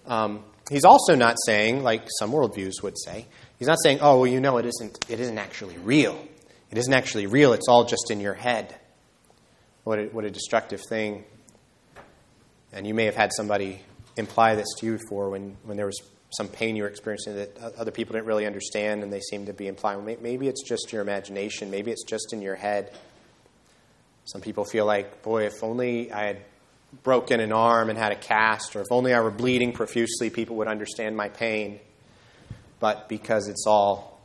Um, 0.05 0.43
he's 0.69 0.85
also 0.85 1.15
not 1.15 1.37
saying, 1.45 1.83
like 1.83 2.07
some 2.19 2.31
worldviews 2.31 2.81
would 2.83 2.97
say, 2.97 3.25
he's 3.59 3.67
not 3.67 3.77
saying, 3.83 3.99
oh, 4.01 4.19
well, 4.19 4.27
you 4.27 4.39
know, 4.39 4.57
it 4.57 4.65
isn't, 4.65 5.05
it 5.09 5.19
isn't 5.19 5.37
actually 5.37 5.77
real. 5.77 6.17
It 6.71 6.77
isn't 6.77 6.93
actually 6.93 7.27
real, 7.27 7.53
it's 7.53 7.67
all 7.67 7.85
just 7.85 8.09
in 8.09 8.19
your 8.19 8.33
head. 8.33 8.75
What 9.83 9.99
a, 9.99 10.05
what 10.05 10.25
a 10.25 10.31
destructive 10.31 10.81
thing. 10.89 11.25
And 12.71 12.87
you 12.87 12.93
may 12.93 13.05
have 13.05 13.15
had 13.15 13.31
somebody 13.33 13.81
imply 14.17 14.55
this 14.55 14.67
to 14.79 14.85
you 14.85 14.97
before 14.97 15.29
when, 15.29 15.57
when 15.63 15.77
there 15.77 15.85
was 15.85 16.01
some 16.37 16.47
pain 16.47 16.75
you 16.75 16.83
were 16.83 16.89
experiencing 16.89 17.35
that 17.35 17.55
other 17.77 17.91
people 17.91 18.13
didn't 18.13 18.25
really 18.25 18.47
understand 18.47 19.03
and 19.03 19.13
they 19.13 19.19
seemed 19.19 19.47
to 19.47 19.53
be 19.53 19.67
implying 19.67 20.03
well, 20.03 20.17
maybe 20.21 20.47
it's 20.47 20.63
just 20.63 20.91
your 20.91 21.01
imagination, 21.01 21.69
maybe 21.69 21.91
it's 21.91 22.03
just 22.03 22.33
in 22.33 22.41
your 22.41 22.55
head. 22.55 22.91
Some 24.25 24.41
people 24.41 24.63
feel 24.63 24.85
like, 24.85 25.21
boy, 25.21 25.45
if 25.45 25.63
only 25.63 26.11
I 26.11 26.25
had 26.25 26.37
broken 27.01 27.39
an 27.39 27.51
arm 27.51 27.89
and 27.89 27.97
had 27.97 28.11
a 28.11 28.15
cast, 28.15 28.75
or 28.75 28.81
if 28.81 28.87
only 28.91 29.13
I 29.13 29.19
were 29.21 29.31
bleeding 29.31 29.73
profusely, 29.73 30.29
people 30.29 30.57
would 30.57 30.67
understand 30.67 31.17
my 31.17 31.29
pain. 31.29 31.79
But 32.79 33.09
because 33.09 33.47
it's 33.47 33.65
all 33.65 34.21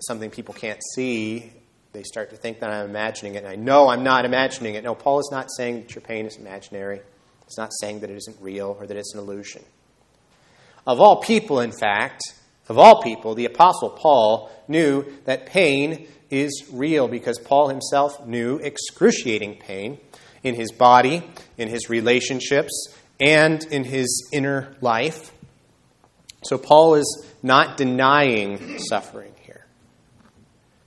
something 0.00 0.30
people 0.30 0.54
can't 0.54 0.80
see, 0.94 1.52
they 1.92 2.02
start 2.02 2.30
to 2.30 2.36
think 2.36 2.60
that 2.60 2.70
I'm 2.70 2.88
imagining 2.88 3.34
it. 3.34 3.38
And 3.38 3.48
I 3.48 3.56
know 3.56 3.88
I'm 3.88 4.02
not 4.02 4.24
imagining 4.24 4.74
it. 4.74 4.84
No, 4.84 4.94
Paul 4.94 5.20
is 5.20 5.28
not 5.30 5.48
saying 5.56 5.82
that 5.82 5.94
your 5.94 6.02
pain 6.02 6.26
is 6.26 6.36
imaginary. 6.36 7.00
He's 7.44 7.58
not 7.58 7.70
saying 7.80 8.00
that 8.00 8.10
it 8.10 8.16
isn't 8.16 8.36
real 8.40 8.76
or 8.78 8.86
that 8.86 8.96
it's 8.96 9.14
an 9.14 9.20
illusion. 9.20 9.62
Of 10.86 11.00
all 11.00 11.20
people, 11.22 11.60
in 11.60 11.72
fact, 11.72 12.22
of 12.68 12.78
all 12.78 13.02
people, 13.02 13.34
the 13.34 13.44
Apostle 13.44 13.90
Paul 13.90 14.50
knew 14.68 15.04
that 15.24 15.46
pain 15.46 16.08
is 16.30 16.64
real 16.72 17.08
because 17.08 17.38
Paul 17.38 17.68
himself 17.68 18.26
knew 18.26 18.58
excruciating 18.58 19.58
pain 19.58 19.98
in 20.44 20.54
his 20.54 20.70
body, 20.70 21.28
in 21.58 21.68
his 21.68 21.90
relationships, 21.90 22.94
and 23.18 23.64
in 23.64 23.82
his 23.82 24.28
inner 24.32 24.76
life. 24.80 25.32
So 26.44 26.58
Paul 26.58 26.94
is 26.94 27.26
not 27.42 27.76
denying 27.76 28.78
suffering. 28.78 29.32
Here. 29.42 29.66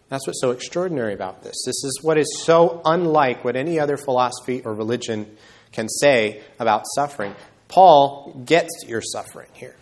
That's 0.09 0.25
what's 0.25 0.39
so 0.39 0.51
extraordinary 0.51 1.13
about 1.13 1.43
this. 1.43 1.55
This 1.65 1.83
is 1.83 1.99
what 2.01 2.17
is 2.17 2.41
so 2.43 2.81
unlike 2.85 3.43
what 3.43 3.55
any 3.55 3.79
other 3.79 3.97
philosophy 3.97 4.61
or 4.61 4.73
religion 4.73 5.35
can 5.71 5.89
say 5.89 6.41
about 6.59 6.83
suffering. 6.95 7.35
Paul 7.67 8.41
gets 8.45 8.85
your 8.87 9.01
suffering 9.01 9.49
here. 9.53 9.75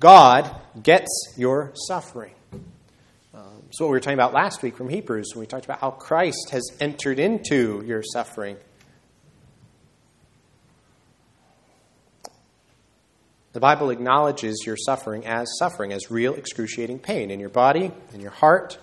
God 0.00 0.50
gets 0.82 1.08
your 1.36 1.72
suffering. 1.74 2.34
Um, 3.34 3.62
so, 3.70 3.84
what 3.84 3.90
we 3.90 3.96
were 3.96 4.00
talking 4.00 4.18
about 4.18 4.32
last 4.32 4.62
week 4.62 4.76
from 4.76 4.88
Hebrews 4.88 5.32
when 5.34 5.40
we 5.40 5.46
talked 5.46 5.64
about 5.64 5.80
how 5.80 5.90
Christ 5.90 6.50
has 6.50 6.70
entered 6.80 7.18
into 7.18 7.82
your 7.86 8.02
suffering. 8.02 8.56
The 13.58 13.62
Bible 13.62 13.90
acknowledges 13.90 14.62
your 14.64 14.76
suffering 14.76 15.26
as 15.26 15.48
suffering, 15.58 15.92
as 15.92 16.12
real 16.12 16.34
excruciating 16.34 17.00
pain 17.00 17.32
in 17.32 17.40
your 17.40 17.48
body, 17.48 17.90
in 18.14 18.20
your 18.20 18.30
heart, 18.30 18.78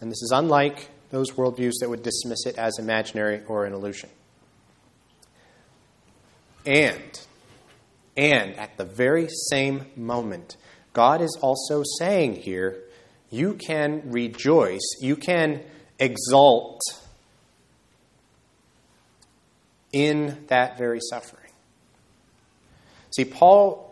and 0.00 0.08
this 0.08 0.22
is 0.22 0.30
unlike 0.32 0.88
those 1.10 1.32
worldviews 1.32 1.72
that 1.80 1.90
would 1.90 2.04
dismiss 2.04 2.46
it 2.46 2.56
as 2.56 2.78
imaginary 2.78 3.42
or 3.48 3.64
an 3.64 3.72
illusion. 3.72 4.08
And, 6.64 7.20
and 8.16 8.54
at 8.54 8.76
the 8.76 8.84
very 8.84 9.26
same 9.48 9.86
moment, 9.96 10.56
God 10.92 11.22
is 11.22 11.36
also 11.42 11.82
saying 11.98 12.36
here, 12.36 12.84
you 13.30 13.54
can 13.54 14.12
rejoice, 14.12 14.92
you 15.00 15.16
can 15.16 15.60
exult 15.98 16.80
in 19.92 20.44
that 20.46 20.78
very 20.78 21.00
suffering. 21.10 21.50
See, 23.10 23.24
Paul 23.24 23.89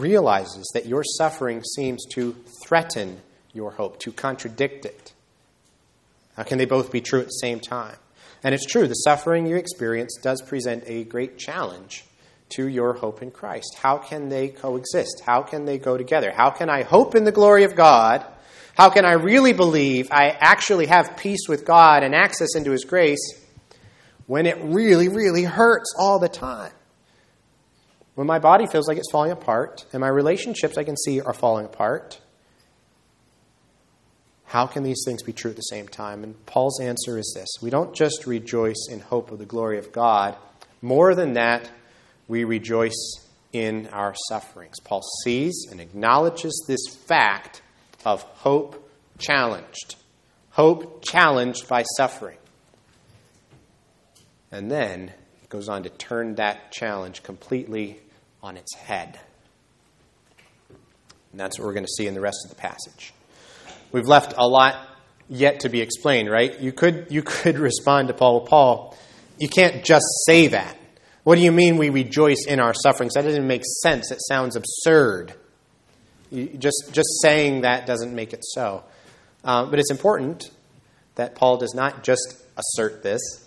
realizes 0.00 0.70
that 0.74 0.86
your 0.86 1.02
suffering 1.04 1.62
seems 1.62 2.04
to 2.12 2.36
threaten 2.64 3.20
your 3.52 3.72
hope, 3.72 3.98
to 4.00 4.12
contradict 4.12 4.84
it. 4.84 5.12
How 6.36 6.42
can 6.42 6.58
they 6.58 6.66
both 6.66 6.92
be 6.92 7.00
true 7.00 7.20
at 7.20 7.26
the 7.26 7.30
same 7.30 7.60
time? 7.60 7.96
And 8.44 8.54
it's 8.54 8.66
true, 8.66 8.86
the 8.86 8.94
suffering 8.94 9.46
you 9.46 9.56
experience 9.56 10.18
does 10.22 10.42
present 10.42 10.84
a 10.86 11.04
great 11.04 11.38
challenge 11.38 12.04
to 12.50 12.68
your 12.68 12.92
hope 12.92 13.22
in 13.22 13.30
Christ. 13.30 13.76
How 13.80 13.98
can 13.98 14.28
they 14.28 14.48
coexist? 14.48 15.22
How 15.24 15.42
can 15.42 15.64
they 15.64 15.78
go 15.78 15.96
together? 15.96 16.30
How 16.30 16.50
can 16.50 16.70
I 16.70 16.82
hope 16.82 17.14
in 17.14 17.24
the 17.24 17.32
glory 17.32 17.64
of 17.64 17.74
God? 17.74 18.24
How 18.76 18.90
can 18.90 19.04
I 19.04 19.12
really 19.12 19.52
believe 19.52 20.08
I 20.10 20.28
actually 20.28 20.86
have 20.86 21.16
peace 21.16 21.48
with 21.48 21.64
God 21.64 22.02
and 22.02 22.14
access 22.14 22.54
into 22.54 22.70
His 22.70 22.84
grace 22.84 23.42
when 24.26 24.46
it 24.46 24.58
really, 24.60 25.08
really 25.08 25.44
hurts 25.44 25.94
all 25.98 26.18
the 26.18 26.28
time? 26.28 26.72
When 28.16 28.26
my 28.26 28.40
body 28.40 28.66
feels 28.66 28.88
like 28.88 28.98
it's 28.98 29.10
falling 29.12 29.30
apart 29.30 29.86
and 29.92 30.00
my 30.00 30.08
relationships 30.08 30.76
I 30.76 30.84
can 30.84 30.96
see 30.96 31.20
are 31.20 31.32
falling 31.32 31.66
apart 31.66 32.20
how 34.46 34.66
can 34.66 34.84
these 34.84 35.02
things 35.04 35.22
be 35.22 35.32
true 35.32 35.50
at 35.50 35.56
the 35.56 35.62
same 35.62 35.88
time? 35.88 36.22
And 36.22 36.46
Paul's 36.46 36.80
answer 36.80 37.18
is 37.18 37.32
this 37.36 37.48
we 37.62 37.70
don't 37.70 37.94
just 37.94 38.26
rejoice 38.26 38.88
in 38.90 39.00
hope 39.00 39.30
of 39.30 39.38
the 39.38 39.44
glory 39.44 39.78
of 39.78 39.92
God, 39.92 40.36
more 40.80 41.14
than 41.14 41.34
that, 41.34 41.68
we 42.28 42.44
rejoice 42.44 43.26
in 43.52 43.88
our 43.88 44.14
sufferings. 44.28 44.80
Paul 44.80 45.02
sees 45.24 45.66
and 45.70 45.80
acknowledges 45.80 46.64
this 46.66 46.86
fact 47.06 47.62
of 48.04 48.22
hope 48.22 48.88
challenged, 49.18 49.96
hope 50.50 51.04
challenged 51.04 51.68
by 51.68 51.82
suffering. 51.96 52.38
And 54.52 54.70
then 54.70 55.08
he 55.08 55.12
goes 55.48 55.68
on 55.68 55.84
to 55.84 55.90
turn 55.90 56.34
that 56.36 56.72
challenge 56.72 57.22
completely 57.22 57.98
on 58.42 58.56
its 58.56 58.74
head. 58.74 59.18
And 61.32 61.40
that's 61.40 61.58
what 61.58 61.66
we're 61.66 61.74
going 61.74 61.84
to 61.84 61.92
see 61.96 62.06
in 62.06 62.14
the 62.14 62.20
rest 62.20 62.38
of 62.44 62.50
the 62.50 62.56
passage. 62.56 63.12
We've 63.92 64.06
left 64.06 64.34
a 64.36 64.46
lot 64.46 64.76
yet 65.28 65.60
to 65.60 65.68
be 65.68 65.80
explained, 65.80 66.30
right? 66.30 66.58
You 66.60 66.72
could, 66.72 67.08
you 67.10 67.22
could 67.22 67.58
respond 67.58 68.08
to 68.08 68.14
Paul, 68.14 68.38
well, 68.38 68.46
Paul, 68.46 68.98
you 69.38 69.48
can't 69.48 69.84
just 69.84 70.06
say 70.26 70.48
that. 70.48 70.76
What 71.24 71.36
do 71.36 71.42
you 71.42 71.52
mean 71.52 71.76
we 71.76 71.90
rejoice 71.90 72.46
in 72.46 72.60
our 72.60 72.72
sufferings? 72.72 73.14
That 73.14 73.22
doesn't 73.22 73.46
make 73.46 73.62
sense. 73.82 74.10
It 74.10 74.20
sounds 74.28 74.56
absurd. 74.56 75.34
Just, 76.32 76.90
just 76.92 77.20
saying 77.20 77.62
that 77.62 77.86
doesn't 77.86 78.14
make 78.14 78.32
it 78.32 78.40
so. 78.42 78.84
Uh, 79.44 79.66
but 79.66 79.78
it's 79.78 79.90
important 79.90 80.50
that 81.16 81.34
Paul 81.34 81.56
does 81.56 81.74
not 81.74 82.02
just 82.02 82.36
assert 82.56 83.02
this, 83.02 83.45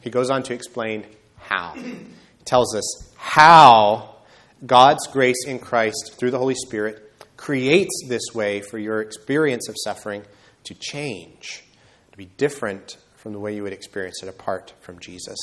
he 0.00 0.10
goes 0.10 0.30
on 0.30 0.42
to 0.44 0.54
explain 0.54 1.04
how. 1.38 1.72
He 1.72 2.44
tells 2.44 2.74
us 2.74 3.12
how 3.16 4.16
God's 4.64 5.06
grace 5.08 5.46
in 5.46 5.58
Christ 5.58 6.14
through 6.18 6.30
the 6.30 6.38
Holy 6.38 6.54
Spirit 6.54 7.12
creates 7.36 8.04
this 8.08 8.34
way 8.34 8.60
for 8.60 8.78
your 8.78 9.00
experience 9.00 9.68
of 9.68 9.76
suffering 9.82 10.22
to 10.64 10.74
change, 10.74 11.64
to 12.12 12.18
be 12.18 12.26
different 12.26 12.96
from 13.16 13.32
the 13.32 13.38
way 13.38 13.54
you 13.54 13.62
would 13.62 13.72
experience 13.72 14.22
it 14.22 14.28
apart 14.28 14.74
from 14.80 14.98
Jesus. 14.98 15.38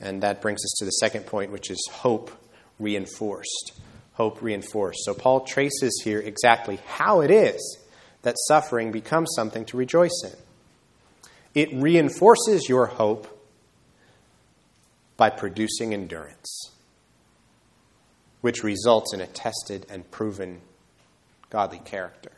And 0.00 0.22
that 0.22 0.40
brings 0.40 0.60
us 0.64 0.74
to 0.78 0.84
the 0.84 0.90
second 0.92 1.26
point, 1.26 1.52
which 1.52 1.70
is 1.70 1.86
hope 1.92 2.30
reinforced. 2.78 3.78
Hope 4.14 4.42
reinforced. 4.42 5.00
So 5.04 5.14
Paul 5.14 5.40
traces 5.40 6.00
here 6.04 6.20
exactly 6.20 6.78
how 6.86 7.20
it 7.20 7.30
is 7.30 7.78
that 8.22 8.36
suffering 8.48 8.92
becomes 8.92 9.30
something 9.34 9.64
to 9.66 9.76
rejoice 9.76 10.22
in. 10.24 10.38
It 11.54 11.68
reinforces 11.72 12.68
your 12.68 12.86
hope 12.86 13.26
by 15.16 15.30
producing 15.30 15.92
endurance, 15.92 16.70
which 18.40 18.62
results 18.62 19.12
in 19.12 19.20
a 19.20 19.26
tested 19.26 19.86
and 19.90 20.08
proven 20.10 20.60
godly 21.50 21.80
character. 21.80 22.32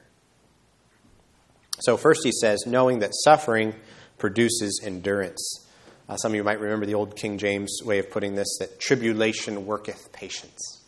So, 1.81 1.97
first 1.97 2.23
he 2.25 2.33
says, 2.33 2.65
knowing 2.67 3.01
that 3.01 3.11
suffering 3.25 3.75
produces 4.19 4.81
endurance. 4.85 5.67
Uh, 6.09 6.17
some 6.17 6.33
of 6.33 6.37
you 6.37 6.45
might 6.45 6.61
remember 6.61 6.87
the 6.87 6.95
old 6.95 7.17
King 7.17 7.39
James 7.39 7.81
way 7.85 7.99
of 7.99 8.11
putting 8.11 8.35
this 8.35 8.57
that 8.59 8.79
tribulation 8.79 9.67
worketh 9.67 10.13
patience. 10.13 10.83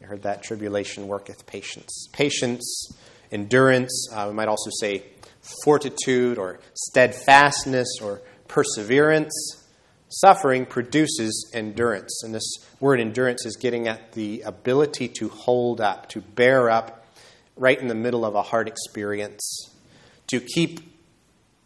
You 0.00 0.06
heard 0.06 0.22
that? 0.22 0.42
Tribulation 0.42 1.08
worketh 1.08 1.46
patience. 1.46 2.08
Patience, 2.12 2.92
endurance, 3.32 4.08
uh, 4.12 4.26
we 4.28 4.34
might 4.34 4.48
also 4.48 4.70
say 4.80 5.02
fortitude 5.64 6.38
or 6.38 6.58
steadfastness 6.74 7.98
or 8.02 8.20
perseverance. 8.48 9.32
Suffering 10.08 10.66
produces 10.66 11.50
endurance. 11.52 12.22
And 12.22 12.34
this 12.34 12.58
word 12.78 13.00
endurance 13.00 13.44
is 13.44 13.56
getting 13.56 13.88
at 13.88 14.12
the 14.12 14.42
ability 14.42 15.08
to 15.18 15.28
hold 15.28 15.80
up, 15.80 16.08
to 16.10 16.20
bear 16.20 16.70
up 16.70 17.06
right 17.56 17.80
in 17.80 17.88
the 17.88 17.94
middle 17.94 18.24
of 18.24 18.34
a 18.34 18.42
hard 18.42 18.68
experience, 18.68 19.70
to 20.28 20.40
keep 20.40 20.80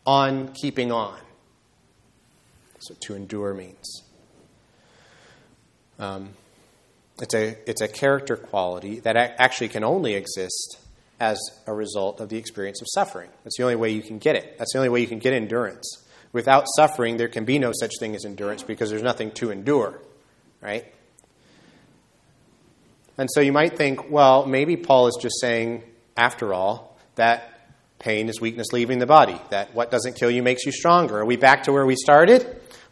on 0.07 0.49
keeping 0.55 0.91
on. 0.91 1.19
So 2.79 2.95
to 3.03 3.15
endure 3.15 3.53
means. 3.53 4.03
Um, 5.99 6.31
it's, 7.21 7.35
a, 7.35 7.59
it's 7.69 7.83
a 7.83 7.89
character 7.89 8.37
quality 8.37 9.01
that 9.01 9.17
actually 9.17 9.69
can 9.69 9.85
only 9.85 10.15
exist 10.15 10.79
as 11.21 11.39
a 11.67 11.75
result 11.75 12.21
of 12.21 12.31
the 12.31 12.39
experience 12.39 12.81
of 12.81 12.89
suffering. 12.91 13.29
That's 13.45 13.57
the 13.59 13.63
only 13.63 13.77
way 13.77 13.91
you 13.91 14.03
can 14.03 14.19
get 14.19 14.37
it. 14.37 14.59
That's 14.59 14.73
the 14.73 14.79
only 14.79 14.89
way 14.89 15.01
you 15.01 15.07
can 15.07 15.19
get 15.19 15.35
endurance. 15.35 16.03
Without 16.33 16.65
suffering, 16.77 17.19
there 17.19 17.29
can 17.29 17.45
be 17.45 17.59
no 17.59 17.73
such 17.79 17.93
thing 18.01 18.17
as 18.17 18.25
endurance 18.25 18.63
because 18.63 18.89
there's 18.89 19.03
nothing 19.03 19.31
to 19.33 19.51
endure, 19.51 20.01
right? 20.63 20.87
And 23.19 23.29
so 23.31 23.41
you 23.41 23.53
might 23.53 23.77
think, 23.77 24.11
well, 24.11 24.47
maybe 24.47 24.77
Paul 24.77 25.09
is 25.09 25.19
just 25.21 25.41
saying, 25.41 25.83
after 26.17 26.55
all, 26.55 26.97
that 27.17 27.69
pain 27.99 28.31
is 28.31 28.41
weakness 28.41 28.73
leaving 28.73 28.99
the 28.99 29.07
body, 29.07 29.39
that 29.51 29.75
what 29.75 29.91
doesn't 29.91 30.15
kill 30.15 30.31
you 30.31 30.43
makes 30.43 30.65
you 30.65 30.73
stronger. 30.73 31.19
Are 31.19 31.25
we 31.27 31.37
back 31.37 31.65
to 31.65 31.73
where 31.73 31.85
we 31.85 31.97
started? 31.97 32.47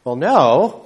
Well, 0.05 0.17
no, 0.17 0.85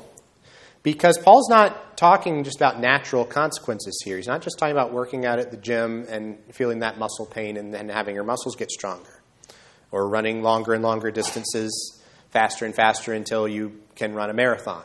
because 0.84 1.18
Paul's 1.18 1.48
not 1.48 1.91
talking 2.02 2.42
just 2.42 2.56
about 2.56 2.80
natural 2.80 3.24
consequences 3.24 4.02
here. 4.04 4.16
He's 4.16 4.26
not 4.26 4.42
just 4.42 4.58
talking 4.58 4.72
about 4.72 4.92
working 4.92 5.24
out 5.24 5.38
at 5.38 5.52
the 5.52 5.56
gym 5.56 6.04
and 6.08 6.36
feeling 6.50 6.80
that 6.80 6.98
muscle 6.98 7.26
pain 7.26 7.56
and 7.56 7.72
then 7.72 7.88
having 7.88 8.16
your 8.16 8.24
muscles 8.24 8.56
get 8.56 8.72
stronger, 8.72 9.22
or 9.92 10.08
running 10.08 10.42
longer 10.42 10.74
and 10.74 10.82
longer 10.82 11.12
distances, 11.12 12.02
faster 12.30 12.64
and 12.64 12.74
faster 12.74 13.12
until 13.12 13.46
you 13.46 13.80
can 13.94 14.14
run 14.14 14.30
a 14.30 14.32
marathon. 14.32 14.82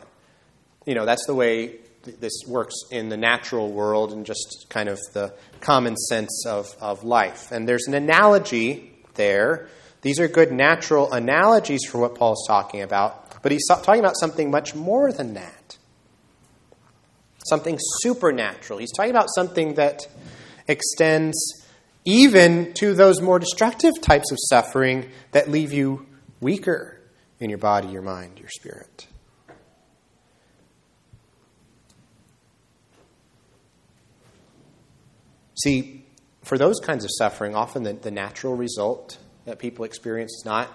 You 0.86 0.94
know, 0.94 1.04
that's 1.04 1.26
the 1.26 1.34
way 1.34 1.78
this 2.20 2.44
works 2.46 2.76
in 2.92 3.08
the 3.08 3.16
natural 3.16 3.72
world 3.72 4.12
and 4.12 4.24
just 4.24 4.66
kind 4.68 4.88
of 4.88 5.00
the 5.12 5.34
common 5.60 5.96
sense 5.96 6.46
of, 6.46 6.68
of 6.80 7.02
life. 7.02 7.50
And 7.50 7.68
there's 7.68 7.88
an 7.88 7.94
analogy 7.94 8.92
there. 9.14 9.68
These 10.02 10.20
are 10.20 10.28
good 10.28 10.52
natural 10.52 11.12
analogies 11.12 11.84
for 11.84 11.98
what 11.98 12.14
Paul's 12.14 12.46
talking 12.46 12.80
about 12.80 13.28
but 13.42 13.52
he's 13.52 13.66
talking 13.66 14.00
about 14.00 14.16
something 14.18 14.50
much 14.50 14.74
more 14.74 15.12
than 15.12 15.34
that. 15.34 15.57
Something 17.48 17.78
supernatural. 18.00 18.78
He's 18.78 18.92
talking 18.92 19.10
about 19.10 19.28
something 19.34 19.74
that 19.74 20.06
extends 20.66 21.64
even 22.04 22.72
to 22.74 22.94
those 22.94 23.20
more 23.20 23.38
destructive 23.38 24.00
types 24.00 24.30
of 24.30 24.38
suffering 24.48 25.10
that 25.32 25.50
leave 25.50 25.72
you 25.72 26.06
weaker 26.40 27.00
in 27.40 27.50
your 27.50 27.58
body, 27.58 27.88
your 27.88 28.02
mind, 28.02 28.38
your 28.38 28.48
spirit. 28.48 29.06
See, 35.62 36.06
for 36.42 36.56
those 36.56 36.78
kinds 36.80 37.04
of 37.04 37.10
suffering, 37.18 37.54
often 37.54 37.82
the, 37.82 37.92
the 37.92 38.10
natural 38.10 38.54
result 38.56 39.18
that 39.44 39.58
people 39.58 39.84
experience 39.84 40.32
is 40.32 40.42
not 40.44 40.68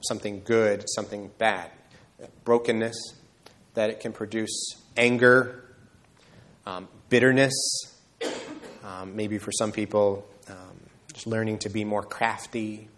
something 0.00 0.42
good, 0.44 0.84
something 0.88 1.30
bad. 1.38 1.70
Brokenness, 2.44 2.96
that 3.74 3.90
it 3.90 4.00
can 4.00 4.12
produce 4.12 4.74
anger, 4.96 5.59
um, 6.66 6.88
bitterness, 7.08 7.52
um, 8.84 9.16
maybe 9.16 9.38
for 9.38 9.52
some 9.52 9.72
people, 9.72 10.26
um, 10.48 10.80
just 11.12 11.26
learning 11.26 11.58
to 11.58 11.68
be 11.68 11.84
more 11.84 12.02
crafty, 12.02 12.88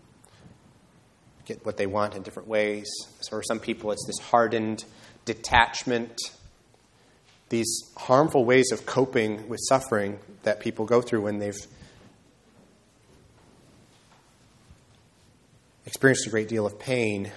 get 1.45 1.65
what 1.65 1.77
they 1.77 1.87
want 1.87 2.15
in 2.15 2.23
different 2.23 2.49
ways. 2.49 2.89
So 3.21 3.31
for 3.31 3.43
some 3.43 3.61
people, 3.61 3.93
it's 3.93 4.07
this 4.07 4.19
hardened 4.19 4.85
detachment, 5.25 6.19
these 7.49 7.91
harmful 7.97 8.45
ways 8.45 8.73
of 8.73 8.87
coping 8.87 9.49
with 9.49 9.61
suffering 9.69 10.19
that 10.43 10.61
people 10.61 10.87
go 10.87 11.03
through 11.03 11.23
when 11.23 11.39
they've 11.39 11.67
experienced 15.87 16.27
a 16.27 16.31
great 16.31 16.49
deal 16.49 16.67
of 16.67 16.79
pain. 16.79 17.31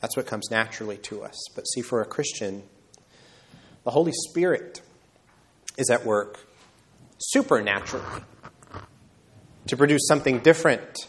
That's 0.00 0.16
what 0.16 0.26
comes 0.26 0.50
naturally 0.50 0.96
to 0.98 1.22
us. 1.22 1.36
But 1.54 1.62
see, 1.62 1.80
for 1.80 2.02
a 2.02 2.04
Christian, 2.04 2.64
the 3.84 3.90
Holy 3.90 4.12
Spirit 4.12 4.80
is 5.76 5.90
at 5.90 6.04
work 6.04 6.38
supernaturally 7.18 8.22
to 9.66 9.76
produce 9.76 10.06
something 10.06 10.40
different. 10.40 11.06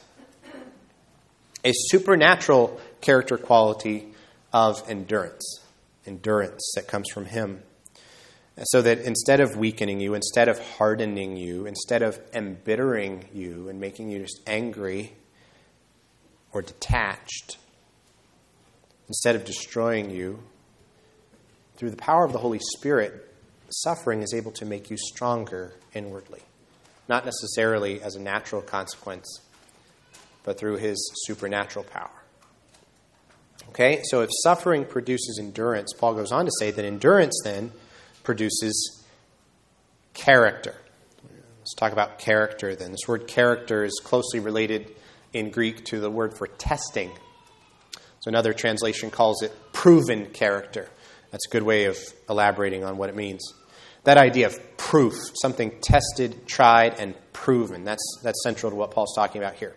A 1.65 1.71
supernatural 1.73 2.79
character 3.01 3.38
quality 3.38 4.13
of 4.51 4.83
endurance, 4.89 5.62
endurance 6.05 6.73
that 6.75 6.88
comes 6.88 7.09
from 7.12 7.25
Him. 7.25 7.63
So 8.65 8.83
that 8.83 8.99
instead 8.99 9.39
of 9.39 9.55
weakening 9.57 9.99
you, 9.99 10.13
instead 10.13 10.47
of 10.47 10.59
hardening 10.77 11.38
you, 11.38 11.65
instead 11.65 12.03
of 12.03 12.19
embittering 12.33 13.25
you 13.33 13.67
and 13.67 13.79
making 13.79 14.12
you 14.12 14.19
just 14.19 14.41
angry 14.45 15.13
or 16.51 16.62
detached, 16.62 17.57
instead 19.07 19.36
of 19.36 19.43
destroying 19.43 20.12
you, 20.12 20.43
through 21.84 21.89
the 21.89 21.98
power 21.98 22.24
of 22.24 22.32
the 22.32 22.39
Holy 22.39 22.62
Spirit, 22.78 23.30
suffering 23.69 24.22
is 24.22 24.34
able 24.34 24.54
to 24.54 24.63
make 24.63 24.89
you 24.89 24.96
stronger 24.96 25.74
inwardly. 25.93 26.39
Not 27.10 27.26
necessarily 27.26 28.02
as 28.02 28.15
a 28.15 28.22
natural 28.22 28.62
consequence, 28.62 29.41
but 30.46 30.58
through 30.58 30.78
His 30.78 31.12
supernatural 31.26 31.84
power. 31.84 32.24
Okay, 33.67 34.00
so 34.06 34.22
if 34.22 34.30
suffering 34.43 34.86
produces 34.86 35.38
endurance, 35.38 35.91
Paul 35.91 36.13
goes 36.13 36.32
on 36.32 36.46
to 36.46 36.52
say 36.58 36.72
that 36.72 36.86
endurance 36.86 37.41
then 37.43 37.74
produces 38.24 39.04
character. 40.13 40.76
Let's 41.60 41.74
talk 41.76 41.91
about 41.91 42.17
character 42.17 42.78
then. 42.78 42.91
This 42.91 43.10
word 43.10 43.28
character 43.28 43.84
is 43.84 44.00
closely 44.02 44.39
related 44.39 44.89
in 45.34 45.50
Greek 45.50 45.84
to 45.88 46.00
the 46.00 46.10
word 46.10 46.38
for 46.38 46.48
testing. 46.48 47.12
So 48.22 48.30
another 48.30 48.54
translation 48.54 49.12
calls 49.12 49.43
it 49.43 49.52
proven 49.74 50.28
character. 50.28 50.88
That's 51.34 51.48
a 51.48 51.50
good 51.50 51.63
way 51.63 51.86
of 51.86 51.98
elaborating 52.30 52.84
on 52.84 52.98
what 52.98 53.10
it 53.10 53.15
means. 53.15 53.56
That 54.04 54.17
idea 54.17 54.46
of 54.46 54.78
proof, 54.78 55.15
something 55.41 55.72
tested, 55.82 56.46
tried, 56.46 57.00
and 57.00 57.15
proven, 57.34 57.86
that's, 57.86 58.19
that's 58.22 58.43
central 58.43 58.69
to 58.69 58.76
what 58.76 58.91
Paul's 58.91 59.15
talking 59.15 59.41
about 59.41 59.56
here. 59.56 59.76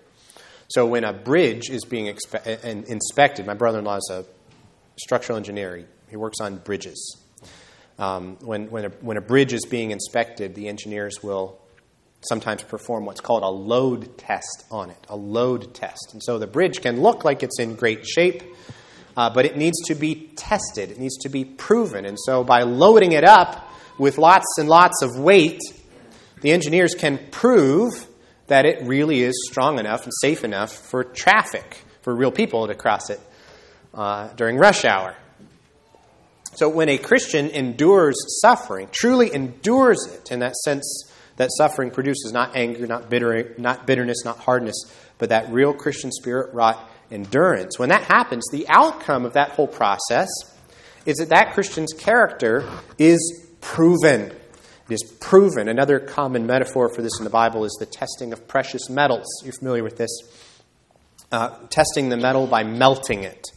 So 0.69 0.85
when 0.85 1.03
a 1.03 1.15
bridge 1.15 1.71
is 1.71 1.87
being 1.87 2.15
expe- 2.15 2.63
inspected, 2.85 3.47
my 3.47 3.55
brother 3.55 3.79
in 3.79 3.87
law 3.87 3.97
is 3.97 4.11
a 4.13 4.27
structural 5.01 5.39
engineer, 5.39 5.79
he, 5.79 5.85
he 6.11 6.17
works 6.17 6.41
on 6.43 6.59
bridges. 6.59 7.23
Um, 7.99 8.37
when, 8.43 8.71
when, 8.71 8.85
a, 8.85 8.89
when 9.01 9.17
a 9.17 9.23
bridge 9.23 9.55
is 9.55 9.65
being 9.65 9.93
inspected, 9.93 10.57
the 10.57 10.69
engineers 10.69 11.23
will 11.23 11.59
sometimes 12.29 12.65
perform 12.65 13.07
what's 13.07 13.23
called 13.23 13.45
a 13.45 13.49
load 13.49 14.19
test 14.19 14.67
on 14.71 14.91
it, 14.91 14.99
a 15.09 15.17
load 15.17 15.73
test. 15.73 16.11
And 16.13 16.23
so 16.23 16.39
the 16.39 16.47
bridge 16.47 16.83
can 16.83 17.01
look 17.01 17.25
like 17.25 17.43
it's 17.43 17.59
in 17.59 17.77
great 17.77 18.07
shape, 18.07 18.43
uh, 19.17 19.31
but 19.31 19.47
it 19.47 19.57
needs 19.57 19.81
to 19.87 19.95
be 19.95 20.31
tested, 20.37 20.91
it 20.91 20.99
needs 20.99 21.17
to 21.19 21.29
be 21.29 21.45
proven. 21.45 22.05
And 22.05 22.19
so 22.19 22.45
by 22.45 22.63
loading 22.63 23.13
it 23.13 23.25
up 23.25 23.71
with 23.99 24.19
lots 24.19 24.47
and 24.59 24.69
lots 24.69 25.03
of 25.03 25.19
weight, 25.19 25.61
the 26.43 26.53
engineers 26.53 26.95
can 26.95 27.19
prove 27.31 28.07
that 28.49 28.67
it 28.67 28.87
really 28.87 29.23
is 29.23 29.35
strong 29.51 29.79
enough 29.79 30.05
and 30.05 30.13
safe 30.21 30.45
enough 30.45 30.73
for 30.73 31.03
traffic, 31.03 31.83
for 32.03 32.15
real 32.15 32.31
people 32.31 32.67
to 32.67 32.75
cross 32.75 33.11
it 33.11 33.21
uh, 33.95 34.29
during 34.37 34.57
rush 34.57 34.85
hour. 34.85 35.17
So 36.55 36.69
when 36.69 36.89
a 36.89 36.97
Christian 36.97 37.49
endures 37.51 38.17
suffering, 38.41 38.89
truly 38.91 39.35
endures 39.35 40.07
it 40.07 40.31
in 40.31 40.41
that 40.41 40.57
sense 40.57 41.11
that 41.37 41.51
suffering 41.57 41.91
produces 41.91 42.33
not 42.33 42.57
anger, 42.57 42.87
not 42.87 43.11
bitter, 43.11 43.55
not 43.59 43.87
bitterness, 43.87 44.25
not 44.25 44.39
hardness, 44.39 44.77
but 45.19 45.31
that 45.31 45.51
real 45.51 45.75
Christian 45.75 46.11
spirit 46.13 46.55
wrought 46.55 46.79
endurance. 47.11 47.79
When 47.79 47.89
that 47.91 48.05
happens, 48.05 48.45
the 48.51 48.67
outcome 48.69 49.25
of 49.25 49.35
that 49.35 49.51
whole 49.51 49.69
process 49.69 50.29
is 51.05 51.17
that 51.17 51.29
that 51.31 51.55
Christian's 51.55 51.93
character 51.93 52.69
is 52.99 53.47
proven. 53.61 54.33
It 54.89 54.95
is 54.95 55.17
proven. 55.21 55.69
Another 55.69 55.99
common 55.99 56.47
metaphor 56.47 56.93
for 56.93 57.03
this 57.03 57.19
in 57.19 57.25
the 57.25 57.31
Bible 57.31 57.65
is 57.65 57.77
the 57.79 57.87
testing 57.87 58.33
of 58.33 58.47
precious 58.49 58.89
metals. 58.89 59.27
You're 59.45 59.53
familiar 59.53 59.83
with 59.83 59.97
this. 59.97 60.11
Uh, 61.33 61.59
testing 61.71 62.09
the 62.09 62.17
metal 62.17 62.47
by 62.47 62.63
melting 62.63 63.25
it. 63.25 63.49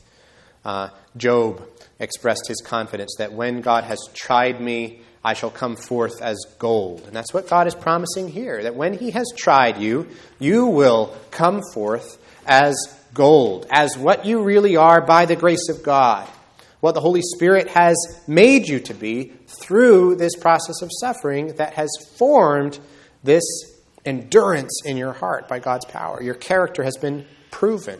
Uh, 0.65 0.89
Job 1.17 1.61
expressed 1.99 2.47
his 2.47 2.61
confidence 2.61 3.15
that 3.19 3.33
when 3.33 3.61
God 3.61 3.83
has 3.83 3.99
tried 4.13 4.59
me, 4.59 5.01
I 5.23 5.33
shall 5.33 5.51
come 5.51 5.75
forth 5.75 6.21
as 6.21 6.37
gold. 6.57 7.03
And 7.05 7.15
that's 7.15 7.33
what 7.33 7.49
God 7.49 7.67
is 7.67 7.75
promising 7.75 8.29
here 8.29 8.63
that 8.63 8.75
when 8.75 8.93
He 8.93 9.11
has 9.11 9.27
tried 9.35 9.77
you, 9.77 10.07
you 10.39 10.65
will 10.65 11.15
come 11.31 11.61
forth 11.73 12.17
as 12.45 12.75
gold, 13.13 13.65
as 13.69 13.97
what 13.97 14.25
you 14.25 14.43
really 14.43 14.75
are 14.75 15.01
by 15.01 15.25
the 15.25 15.35
grace 15.35 15.69
of 15.69 15.83
God, 15.83 16.27
what 16.79 16.93
the 16.93 17.01
Holy 17.01 17.21
Spirit 17.21 17.67
has 17.69 17.95
made 18.27 18.67
you 18.67 18.79
to 18.81 18.93
be 18.93 19.33
through 19.47 20.15
this 20.15 20.35
process 20.35 20.81
of 20.81 20.89
suffering 20.99 21.53
that 21.55 21.73
has 21.73 21.89
formed 22.17 22.79
this 23.23 23.43
endurance 24.05 24.81
in 24.85 24.97
your 24.97 25.13
heart 25.13 25.47
by 25.47 25.59
God's 25.59 25.85
power. 25.85 26.21
Your 26.21 26.35
character 26.35 26.83
has 26.83 26.97
been 26.97 27.25
proven. 27.51 27.99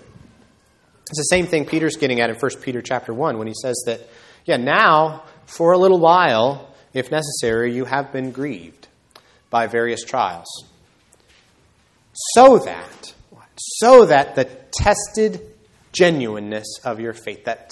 It's 1.10 1.18
the 1.18 1.24
same 1.24 1.48
thing 1.48 1.66
Peter's 1.66 1.98
getting 1.98 2.22
at 2.22 2.30
in 2.30 2.36
1 2.36 2.52
Peter 2.62 2.82
chapter 2.82 3.14
1 3.14 3.38
when 3.38 3.48
he 3.48 3.54
says 3.54 3.82
that, 3.86 4.02
yeah, 4.46 4.58
now, 4.58 5.24
for 5.46 5.74
a 5.74 5.78
little 5.78 6.00
while, 6.00 6.74
if 6.94 7.12
necessary, 7.12 7.74
you 7.74 7.86
have 7.86 8.12
been 8.12 8.32
grieved 8.32 8.88
by 9.50 9.68
various 9.68 10.04
trials. 10.04 10.48
So 12.14 12.60
that, 12.60 13.14
so 13.58 14.06
that 14.06 14.36
the 14.36 14.59
tested 14.72 15.42
genuineness 15.92 16.80
of 16.84 17.00
your 17.00 17.14
faith, 17.14 17.46
that 17.46 17.72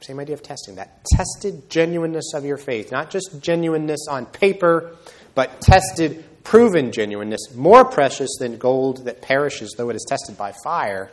same 0.00 0.20
idea 0.20 0.34
of 0.34 0.42
testing, 0.42 0.76
that 0.76 1.04
tested 1.04 1.68
genuineness 1.68 2.32
of 2.34 2.44
your 2.44 2.56
faith, 2.56 2.92
not 2.92 3.10
just 3.10 3.40
genuineness 3.40 4.06
on 4.08 4.26
paper, 4.26 4.96
but 5.34 5.60
tested, 5.60 6.24
proven 6.44 6.92
genuineness, 6.92 7.54
more 7.54 7.84
precious 7.84 8.30
than 8.38 8.58
gold 8.58 9.04
that 9.06 9.22
perishes 9.22 9.74
though 9.76 9.90
it 9.90 9.96
is 9.96 10.06
tested 10.08 10.36
by 10.36 10.52
fire 10.62 11.10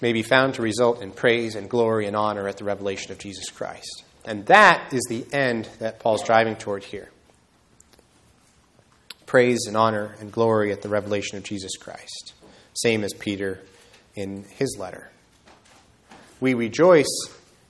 may 0.00 0.12
be 0.12 0.22
found 0.22 0.52
to 0.54 0.60
result 0.62 1.00
in 1.00 1.10
praise 1.10 1.54
and 1.54 1.70
glory 1.70 2.06
and 2.06 2.14
honor 2.14 2.46
at 2.46 2.58
the 2.58 2.64
revelation 2.64 3.10
of 3.10 3.18
Jesus 3.18 3.48
Christ. 3.48 4.04
And 4.26 4.44
that 4.46 4.92
is 4.92 5.02
the 5.08 5.24
end 5.32 5.66
that 5.78 5.98
Paul's 5.98 6.22
driving 6.22 6.56
toward 6.56 6.84
here. 6.84 7.10
Praise 9.24 9.64
and 9.66 9.76
honor 9.76 10.14
and 10.20 10.30
glory 10.30 10.72
at 10.72 10.82
the 10.82 10.90
revelation 10.90 11.38
of 11.38 11.44
Jesus 11.44 11.76
Christ. 11.76 12.34
Same 12.74 13.04
as 13.04 13.12
Peter 13.12 13.60
in 14.14 14.44
his 14.56 14.76
letter. 14.78 15.10
We 16.40 16.54
rejoice 16.54 17.28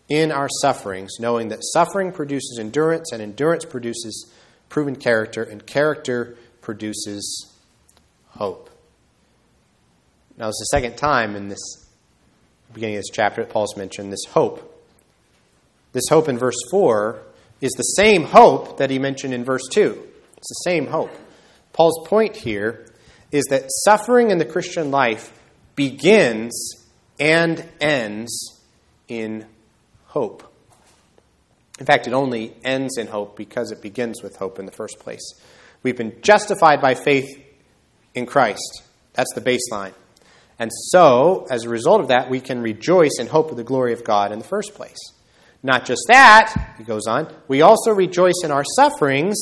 in 0.08 0.32
our 0.32 0.48
sufferings, 0.60 1.12
knowing 1.18 1.48
that 1.48 1.60
suffering 1.62 2.12
produces 2.12 2.58
endurance, 2.60 3.12
and 3.12 3.22
endurance 3.22 3.64
produces 3.64 4.30
proven 4.68 4.96
character, 4.96 5.42
and 5.42 5.64
character 5.64 6.36
produces 6.60 7.52
hope. 8.30 8.70
Now, 10.36 10.48
it's 10.48 10.58
the 10.58 10.76
second 10.76 10.96
time 10.96 11.36
in 11.36 11.48
this 11.48 11.86
beginning 12.72 12.96
of 12.96 13.00
this 13.00 13.10
chapter 13.12 13.42
that 13.42 13.52
Paul's 13.52 13.76
mentioned, 13.76 14.12
this 14.12 14.24
hope. 14.30 14.70
This 15.92 16.08
hope 16.08 16.28
in 16.28 16.38
verse 16.38 16.58
4 16.70 17.22
is 17.60 17.70
the 17.72 17.82
same 17.82 18.24
hope 18.24 18.78
that 18.78 18.90
he 18.90 18.98
mentioned 18.98 19.32
in 19.32 19.44
verse 19.44 19.62
2. 19.72 20.02
It's 20.36 20.48
the 20.48 20.70
same 20.70 20.88
hope. 20.88 21.12
Paul's 21.72 22.06
point 22.08 22.36
here 22.36 22.86
is 23.34 23.46
that 23.46 23.64
suffering 23.84 24.30
in 24.30 24.38
the 24.38 24.44
Christian 24.44 24.92
life 24.92 25.32
begins 25.74 26.86
and 27.18 27.68
ends 27.80 28.62
in 29.08 29.44
hope. 30.06 30.44
In 31.80 31.84
fact, 31.84 32.06
it 32.06 32.12
only 32.12 32.54
ends 32.62 32.96
in 32.96 33.08
hope 33.08 33.36
because 33.36 33.72
it 33.72 33.82
begins 33.82 34.22
with 34.22 34.36
hope 34.36 34.60
in 34.60 34.66
the 34.66 34.72
first 34.72 35.00
place. 35.00 35.20
We've 35.82 35.96
been 35.96 36.14
justified 36.22 36.80
by 36.80 36.94
faith 36.94 37.26
in 38.14 38.24
Christ. 38.24 38.84
That's 39.14 39.34
the 39.34 39.40
baseline. 39.40 39.94
And 40.60 40.70
so, 40.72 41.48
as 41.50 41.64
a 41.64 41.68
result 41.68 42.02
of 42.02 42.08
that, 42.08 42.30
we 42.30 42.38
can 42.38 42.62
rejoice 42.62 43.18
in 43.18 43.26
hope 43.26 43.50
of 43.50 43.56
the 43.56 43.64
glory 43.64 43.92
of 43.92 44.04
God 44.04 44.30
in 44.30 44.38
the 44.38 44.44
first 44.44 44.74
place. 44.74 45.12
Not 45.60 45.86
just 45.86 46.02
that, 46.06 46.76
he 46.78 46.84
goes 46.84 47.08
on, 47.08 47.34
we 47.48 47.62
also 47.62 47.90
rejoice 47.90 48.44
in 48.44 48.52
our 48.52 48.62
sufferings 48.76 49.36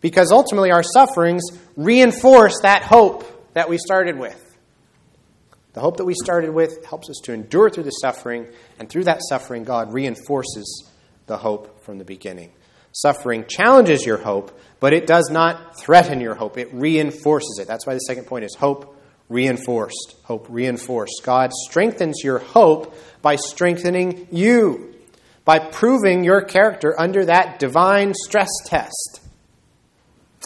because 0.00 0.32
ultimately 0.32 0.70
our 0.70 0.82
sufferings 0.82 1.42
reinforce 1.76 2.60
that 2.62 2.82
hope 2.82 3.52
that 3.54 3.68
we 3.68 3.78
started 3.78 4.18
with. 4.18 4.44
The 5.74 5.80
hope 5.80 5.98
that 5.98 6.04
we 6.04 6.14
started 6.14 6.50
with 6.50 6.84
helps 6.84 7.08
us 7.10 7.20
to 7.24 7.32
endure 7.32 7.70
through 7.70 7.84
the 7.84 7.90
suffering, 7.90 8.46
and 8.78 8.88
through 8.88 9.04
that 9.04 9.20
suffering, 9.28 9.64
God 9.64 9.92
reinforces 9.92 10.90
the 11.26 11.36
hope 11.36 11.84
from 11.84 11.98
the 11.98 12.04
beginning. 12.04 12.50
Suffering 12.92 13.44
challenges 13.48 14.04
your 14.04 14.16
hope, 14.16 14.58
but 14.80 14.92
it 14.92 15.06
does 15.06 15.28
not 15.30 15.78
threaten 15.78 16.20
your 16.20 16.34
hope. 16.34 16.58
It 16.58 16.72
reinforces 16.72 17.58
it. 17.60 17.68
That's 17.68 17.86
why 17.86 17.94
the 17.94 18.00
second 18.00 18.24
point 18.24 18.44
is 18.44 18.54
hope 18.54 18.96
reinforced. 19.28 20.16
Hope 20.24 20.46
reinforced. 20.48 21.20
God 21.22 21.52
strengthens 21.52 22.22
your 22.24 22.38
hope 22.38 22.96
by 23.22 23.36
strengthening 23.36 24.26
you, 24.32 24.94
by 25.44 25.58
proving 25.58 26.24
your 26.24 26.40
character 26.42 26.98
under 26.98 27.26
that 27.26 27.58
divine 27.58 28.14
stress 28.14 28.48
test. 28.64 29.20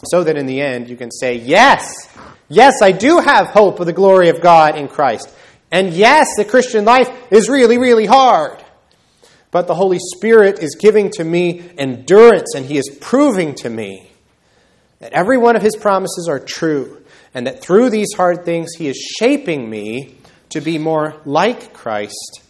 So 0.04 0.24
that 0.24 0.36
in 0.36 0.46
the 0.46 0.60
end 0.60 0.88
you 0.88 0.96
can 0.96 1.10
say, 1.10 1.36
Yes, 1.36 2.08
yes, 2.48 2.82
I 2.82 2.92
do 2.92 3.18
have 3.18 3.48
hope 3.48 3.80
of 3.80 3.86
the 3.86 3.92
glory 3.92 4.28
of 4.28 4.40
God 4.40 4.76
in 4.76 4.88
Christ. 4.88 5.32
And 5.70 5.92
yes, 5.92 6.36
the 6.36 6.44
Christian 6.44 6.84
life 6.84 7.08
is 7.30 7.48
really, 7.48 7.78
really 7.78 8.06
hard. 8.06 8.62
But 9.50 9.66
the 9.66 9.74
Holy 9.74 9.98
Spirit 9.98 10.58
is 10.58 10.76
giving 10.76 11.10
to 11.12 11.24
me 11.24 11.70
endurance, 11.78 12.54
and 12.54 12.66
He 12.66 12.78
is 12.78 12.98
proving 13.00 13.54
to 13.56 13.70
me 13.70 14.10
that 14.98 15.12
every 15.12 15.38
one 15.38 15.56
of 15.56 15.62
His 15.62 15.76
promises 15.76 16.26
are 16.28 16.38
true 16.38 17.02
and 17.34 17.46
that 17.46 17.62
through 17.62 17.90
these 17.90 18.12
hard 18.14 18.44
things, 18.44 18.70
He 18.76 18.88
is 18.88 18.96
shaping 19.18 19.68
me 19.68 20.16
to 20.50 20.60
be 20.60 20.78
more 20.78 21.20
like 21.24 21.72
Christ 21.72 22.42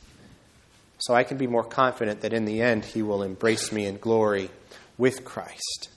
so 1.02 1.14
I 1.14 1.24
can 1.24 1.36
be 1.36 1.48
more 1.48 1.64
confident 1.64 2.20
that 2.20 2.32
in 2.32 2.44
the 2.44 2.62
end, 2.62 2.84
He 2.84 3.02
will 3.02 3.24
embrace 3.24 3.72
me 3.72 3.86
in 3.86 3.96
glory 3.96 4.50
with 4.96 5.24
Christ. 5.24 5.88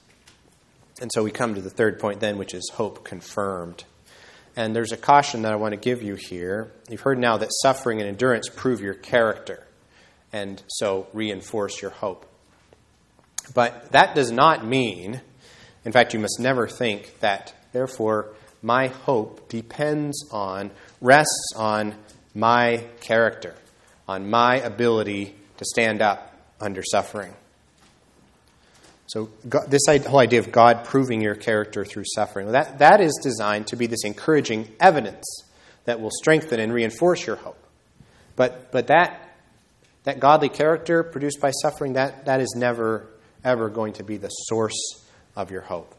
And 1.01 1.11
so 1.13 1.23
we 1.23 1.31
come 1.31 1.55
to 1.55 1.61
the 1.61 1.69
third 1.69 1.99
point 1.99 2.19
then, 2.21 2.37
which 2.37 2.53
is 2.53 2.71
hope 2.73 3.03
confirmed. 3.03 3.83
And 4.55 4.73
there's 4.73 4.93
a 4.93 4.97
caution 4.97 5.41
that 5.41 5.51
I 5.51 5.57
want 5.57 5.73
to 5.73 5.79
give 5.79 6.01
you 6.01 6.15
here. 6.15 6.71
You've 6.89 7.01
heard 7.01 7.19
now 7.19 7.37
that 7.37 7.49
suffering 7.61 7.99
and 7.99 8.07
endurance 8.07 8.47
prove 8.47 8.79
your 8.79 8.93
character, 8.93 9.67
and 10.31 10.63
so 10.67 11.07
reinforce 11.11 11.81
your 11.81 11.91
hope. 11.91 12.25
But 13.53 13.91
that 13.91 14.15
does 14.15 14.31
not 14.31 14.65
mean, 14.65 15.21
in 15.83 15.91
fact, 15.91 16.13
you 16.13 16.19
must 16.19 16.39
never 16.39 16.67
think 16.67 17.19
that, 17.19 17.53
therefore, 17.73 18.33
my 18.61 18.87
hope 18.87 19.49
depends 19.49 20.29
on, 20.31 20.71
rests 21.01 21.53
on 21.57 21.93
my 22.33 22.85
character, 23.01 23.55
on 24.07 24.29
my 24.29 24.55
ability 24.55 25.35
to 25.57 25.65
stand 25.65 26.01
up 26.01 26.33
under 26.59 26.81
suffering. 26.81 27.33
So, 29.07 29.29
God, 29.47 29.69
this 29.69 29.83
whole 30.07 30.19
idea 30.19 30.39
of 30.39 30.51
God 30.51 30.83
proving 30.85 31.21
your 31.21 31.35
character 31.35 31.85
through 31.85 32.05
suffering, 32.15 32.51
that, 32.51 32.79
that 32.79 33.01
is 33.01 33.19
designed 33.21 33.67
to 33.67 33.75
be 33.75 33.85
this 33.87 34.03
encouraging 34.03 34.67
evidence 34.79 35.25
that 35.85 36.01
will 36.01 36.11
strengthen 36.11 36.59
and 36.59 36.73
reinforce 36.73 37.25
your 37.25 37.35
hope. 37.35 37.61
But, 38.35 38.71
but 38.71 38.87
that, 38.87 39.37
that 40.03 40.19
godly 40.19 40.49
character 40.49 41.03
produced 41.03 41.39
by 41.39 41.51
suffering, 41.51 41.93
that, 41.93 42.25
that 42.25 42.41
is 42.41 42.53
never, 42.57 43.07
ever 43.43 43.69
going 43.69 43.93
to 43.93 44.03
be 44.03 44.17
the 44.17 44.29
source 44.29 45.05
of 45.35 45.51
your 45.51 45.61
hope. 45.61 45.93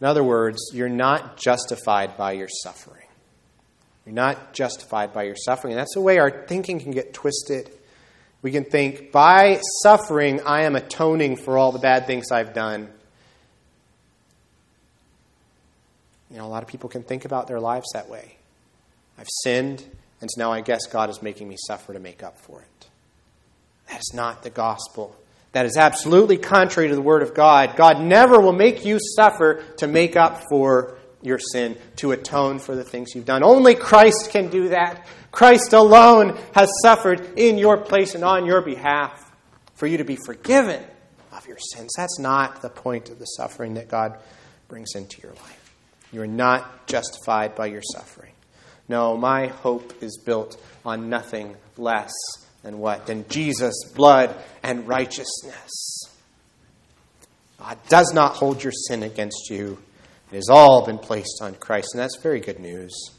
In 0.00 0.06
other 0.06 0.24
words, 0.24 0.58
you're 0.72 0.88
not 0.88 1.36
justified 1.36 2.16
by 2.16 2.32
your 2.32 2.48
suffering. 2.48 3.06
You're 4.04 4.14
not 4.14 4.52
justified 4.52 5.12
by 5.12 5.24
your 5.24 5.36
suffering. 5.36 5.72
And 5.72 5.80
that's 5.80 5.94
the 5.94 6.00
way 6.00 6.18
our 6.18 6.46
thinking 6.46 6.80
can 6.80 6.92
get 6.92 7.12
twisted. 7.12 7.70
We 8.46 8.52
can 8.52 8.62
think, 8.62 9.10
by 9.10 9.60
suffering, 9.82 10.40
I 10.42 10.62
am 10.66 10.76
atoning 10.76 11.34
for 11.34 11.58
all 11.58 11.72
the 11.72 11.80
bad 11.80 12.06
things 12.06 12.30
I've 12.30 12.54
done. 12.54 12.88
You 16.30 16.36
know, 16.36 16.44
a 16.44 16.46
lot 16.46 16.62
of 16.62 16.68
people 16.68 16.88
can 16.88 17.02
think 17.02 17.24
about 17.24 17.48
their 17.48 17.58
lives 17.58 17.88
that 17.92 18.08
way. 18.08 18.36
I've 19.18 19.26
sinned, 19.42 19.84
and 20.20 20.30
so 20.30 20.40
now 20.40 20.52
I 20.52 20.60
guess 20.60 20.86
God 20.86 21.10
is 21.10 21.20
making 21.22 21.48
me 21.48 21.56
suffer 21.66 21.92
to 21.92 21.98
make 21.98 22.22
up 22.22 22.38
for 22.38 22.60
it. 22.60 22.86
That 23.88 23.98
is 23.98 24.12
not 24.14 24.44
the 24.44 24.50
gospel. 24.50 25.16
that 25.56 25.64
is 25.64 25.78
absolutely 25.78 26.36
contrary 26.36 26.90
to 26.90 26.94
the 26.94 27.00
Word 27.00 27.22
of 27.22 27.32
God. 27.34 27.76
God 27.76 27.98
never 28.00 28.38
will 28.38 28.52
make 28.52 28.84
you 28.84 28.98
suffer 29.16 29.64
to 29.78 29.86
make 29.86 30.14
up 30.14 30.42
for 30.50 30.98
your 31.22 31.38
sin, 31.38 31.78
to 31.96 32.12
atone 32.12 32.58
for 32.58 32.76
the 32.76 32.84
things 32.84 33.14
you've 33.14 33.24
done. 33.24 33.42
Only 33.42 33.74
Christ 33.74 34.30
can 34.30 34.50
do 34.50 34.68
that. 34.68 35.06
Christ 35.36 35.74
alone 35.74 36.38
has 36.54 36.70
suffered 36.80 37.38
in 37.38 37.58
your 37.58 37.76
place 37.76 38.14
and 38.14 38.24
on 38.24 38.46
your 38.46 38.62
behalf 38.62 39.30
for 39.74 39.86
you 39.86 39.98
to 39.98 40.04
be 40.04 40.16
forgiven 40.24 40.82
of 41.30 41.46
your 41.46 41.58
sins. 41.58 41.92
That's 41.94 42.18
not 42.18 42.62
the 42.62 42.70
point 42.70 43.10
of 43.10 43.18
the 43.18 43.26
suffering 43.26 43.74
that 43.74 43.86
God 43.86 44.18
brings 44.68 44.94
into 44.94 45.20
your 45.20 45.32
life. 45.32 45.74
You 46.10 46.22
are 46.22 46.26
not 46.26 46.86
justified 46.86 47.54
by 47.54 47.66
your 47.66 47.82
suffering. 47.82 48.32
No, 48.88 49.14
my 49.18 49.48
hope 49.48 50.02
is 50.02 50.16
built 50.16 50.58
on 50.86 51.10
nothing 51.10 51.54
less 51.76 52.14
than 52.62 52.78
what? 52.78 53.06
Than 53.06 53.28
Jesus' 53.28 53.92
blood 53.94 54.34
and 54.62 54.88
righteousness. 54.88 56.00
God 57.58 57.76
does 57.90 58.10
not 58.14 58.36
hold 58.36 58.64
your 58.64 58.72
sin 58.72 59.02
against 59.02 59.50
you. 59.50 59.76
It 60.32 60.36
has 60.36 60.48
all 60.48 60.86
been 60.86 60.96
placed 60.96 61.40
on 61.42 61.56
Christ, 61.56 61.88
and 61.92 62.00
that's 62.00 62.16
very 62.22 62.40
good 62.40 62.58
news. 62.58 63.10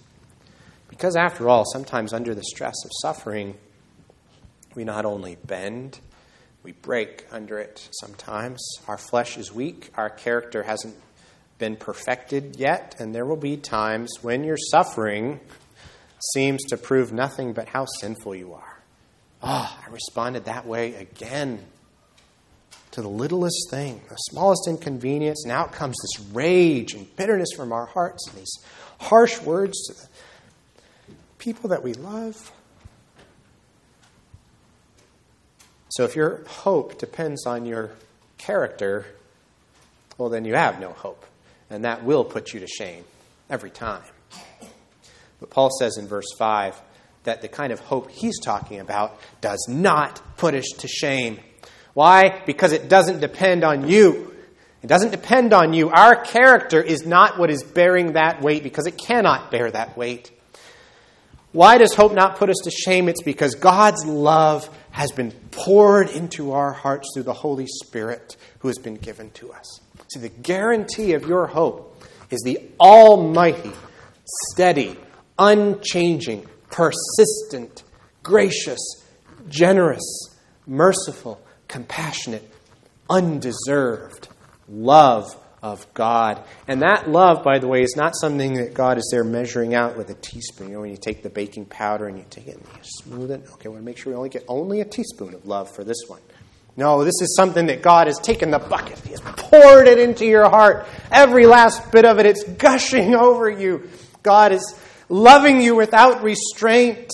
Because, 0.97 1.15
after 1.15 1.47
all, 1.47 1.63
sometimes 1.63 2.11
under 2.11 2.33
the 2.33 2.43
stress 2.43 2.73
of 2.83 2.89
suffering, 3.03 3.53
we 4.73 4.83
not 4.83 5.05
only 5.05 5.37
bend, 5.45 5.99
we 6.63 6.71
break 6.71 7.23
under 7.31 7.59
it 7.59 7.87
sometimes. 7.91 8.59
Our 8.87 8.97
flesh 8.97 9.37
is 9.37 9.53
weak, 9.53 9.91
our 9.95 10.09
character 10.09 10.63
hasn't 10.63 10.95
been 11.59 11.75
perfected 11.75 12.55
yet, 12.55 12.95
and 12.97 13.13
there 13.13 13.27
will 13.27 13.37
be 13.37 13.57
times 13.57 14.11
when 14.23 14.43
your 14.43 14.57
suffering 14.57 15.39
seems 16.33 16.63
to 16.69 16.77
prove 16.77 17.13
nothing 17.13 17.53
but 17.53 17.67
how 17.67 17.85
sinful 17.99 18.33
you 18.33 18.55
are. 18.55 18.79
Oh, 19.43 19.79
I 19.79 19.91
responded 19.91 20.45
that 20.45 20.65
way 20.65 20.95
again 20.95 21.63
to 22.89 23.03
the 23.03 23.07
littlest 23.07 23.69
thing, 23.69 24.01
the 24.09 24.15
smallest 24.15 24.67
inconvenience, 24.67 25.43
and 25.43 25.51
out 25.51 25.73
comes 25.73 25.95
this 26.01 26.25
rage 26.33 26.95
and 26.95 27.15
bitterness 27.15 27.49
from 27.55 27.71
our 27.71 27.85
hearts 27.85 28.27
and 28.29 28.39
these 28.39 28.57
harsh 28.99 29.39
words 29.43 29.79
to 29.85 29.93
the 29.93 30.07
people 31.37 31.69
that 31.69 31.83
we 31.83 31.93
love. 31.93 32.51
So 35.89 36.03
if 36.03 36.15
your 36.15 36.43
hope 36.47 36.99
depends 36.99 37.45
on 37.45 37.65
your 37.65 37.91
character, 38.37 39.05
well, 40.17 40.29
then 40.29 40.45
you 40.45 40.55
have 40.55 40.79
no 40.79 40.89
hope. 40.89 41.25
And 41.69 41.85
that 41.85 42.03
will 42.03 42.23
put 42.23 42.53
you 42.53 42.59
to 42.59 42.67
shame 42.67 43.03
every 43.49 43.69
time. 43.69 44.03
But 45.39 45.49
Paul 45.49 45.69
says 45.79 45.97
in 45.97 46.07
verse 46.07 46.27
5 46.37 46.79
that 47.23 47.41
the 47.41 47.47
kind 47.47 47.73
of 47.73 47.79
hope 47.79 48.09
he's 48.09 48.39
talking 48.39 48.79
about 48.79 49.19
does 49.41 49.65
not 49.69 50.21
put 50.37 50.53
us 50.53 50.67
to 50.79 50.87
shame. 50.87 51.39
Why? 51.93 52.41
Because 52.45 52.71
it 52.73 52.89
doesn't 52.89 53.19
depend 53.19 53.63
on 53.63 53.87
you. 53.87 54.33
It 54.83 54.87
doesn't 54.87 55.11
depend 55.11 55.53
on 55.53 55.73
you. 55.73 55.89
Our 55.89 56.15
character 56.23 56.81
is 56.81 57.05
not 57.05 57.37
what 57.37 57.49
is 57.49 57.63
bearing 57.63 58.13
that 58.13 58.41
weight 58.41 58.63
because 58.63 58.85
it 58.87 58.97
cannot 58.97 59.51
bear 59.51 59.69
that 59.71 59.97
weight. 59.97 60.31
Why 61.51 61.77
does 61.77 61.93
hope 61.93 62.13
not 62.13 62.37
put 62.37 62.49
us 62.49 62.57
to 62.63 62.71
shame? 62.71 63.09
It's 63.09 63.23
because 63.23 63.55
God's 63.55 64.05
love 64.05 64.69
has 64.91 65.11
been 65.11 65.31
poured 65.51 66.09
into 66.09 66.51
our 66.51 66.73
hearts 66.73 67.09
through 67.13 67.23
the 67.23 67.33
Holy 67.33 67.67
Spirit 67.67 68.35
who 68.59 68.67
has 68.67 68.77
been 68.77 68.95
given 68.95 69.31
to 69.31 69.51
us. 69.53 69.79
See, 70.13 70.19
the 70.19 70.29
guarantee 70.29 71.13
of 71.13 71.27
your 71.27 71.47
hope 71.47 72.03
is 72.29 72.41
the 72.43 72.59
almighty, 72.79 73.71
steady, 74.51 74.97
unchanging, 75.39 76.45
persistent, 76.69 77.83
gracious, 78.23 78.79
generous, 79.47 80.03
merciful, 80.65 81.41
compassionate, 81.67 82.49
undeserved 83.09 84.27
love 84.67 85.35
of 85.61 85.91
God. 85.93 86.43
And 86.67 86.81
that 86.81 87.09
love, 87.09 87.43
by 87.43 87.59
the 87.59 87.67
way, 87.67 87.81
is 87.81 87.95
not 87.95 88.15
something 88.15 88.53
that 88.55 88.73
God 88.73 88.97
is 88.97 89.07
there 89.11 89.23
measuring 89.23 89.73
out 89.73 89.97
with 89.97 90.09
a 90.09 90.13
teaspoon. 90.13 90.67
You 90.67 90.73
know, 90.75 90.81
when 90.81 90.91
you 90.91 90.97
take 90.97 91.23
the 91.23 91.29
baking 91.29 91.65
powder 91.65 92.07
and 92.07 92.17
you 92.17 92.25
take 92.29 92.47
it 92.47 92.57
and 92.57 92.65
you 92.65 92.79
smooth 92.83 93.31
it. 93.31 93.43
Okay, 93.53 93.65
I 93.65 93.69
want 93.69 93.81
to 93.81 93.85
make 93.85 93.97
sure 93.97 94.13
we 94.13 94.17
only 94.17 94.29
get 94.29 94.45
only 94.47 94.81
a 94.81 94.85
teaspoon 94.85 95.33
of 95.33 95.45
love 95.45 95.73
for 95.73 95.83
this 95.83 95.97
one. 96.07 96.21
No, 96.75 97.03
this 97.03 97.19
is 97.21 97.35
something 97.35 97.65
that 97.67 97.81
God 97.81 98.05
has 98.05 98.19
taken 98.19 98.51
the 98.51 98.59
bucket. 98.59 98.99
He 98.99 99.09
has 99.09 99.21
poured 99.21 99.87
it 99.87 99.97
into 99.97 100.25
your 100.25 100.47
heart. 100.47 100.87
Every 101.11 101.47
last 101.47 101.91
bit 101.91 102.05
of 102.05 102.19
it, 102.19 102.27
it's 102.27 102.43
gushing 102.43 103.15
over 103.19 103.49
you. 103.49 103.89
God 104.21 104.51
is 104.51 104.79
loving 105.09 105.59
you 105.61 105.75
without 105.75 106.21
restraint. 106.21 107.09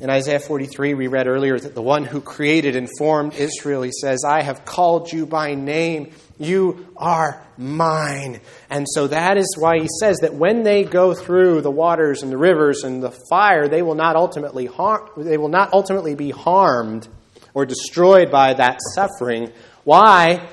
In 0.00 0.10
Isaiah 0.10 0.38
43, 0.38 0.94
we 0.94 1.08
read 1.08 1.26
earlier 1.26 1.58
that 1.58 1.74
the 1.74 1.82
one 1.82 2.04
who 2.04 2.20
created 2.20 2.76
and 2.76 2.88
formed 2.98 3.34
Israel, 3.34 3.82
he 3.82 3.90
says, 3.90 4.22
I 4.24 4.42
have 4.42 4.64
called 4.64 5.12
you 5.12 5.26
by 5.26 5.54
name. 5.54 6.12
You 6.38 6.86
are 6.96 7.44
mine. 7.56 8.40
And 8.70 8.86
so 8.88 9.08
that 9.08 9.36
is 9.36 9.56
why 9.58 9.80
he 9.80 9.88
says 9.98 10.18
that 10.18 10.34
when 10.34 10.62
they 10.62 10.84
go 10.84 11.14
through 11.14 11.62
the 11.62 11.70
waters 11.72 12.22
and 12.22 12.30
the 12.30 12.38
rivers 12.38 12.84
and 12.84 13.02
the 13.02 13.10
fire, 13.28 13.66
they 13.66 13.82
will 13.82 13.96
not 13.96 14.14
ultimately 14.14 14.66
harm, 14.66 15.08
they 15.16 15.36
will 15.36 15.48
not 15.48 15.72
ultimately 15.72 16.14
be 16.14 16.30
harmed 16.30 17.08
or 17.52 17.66
destroyed 17.66 18.30
by 18.30 18.54
that 18.54 18.78
suffering. 18.94 19.50
Why? 19.82 20.48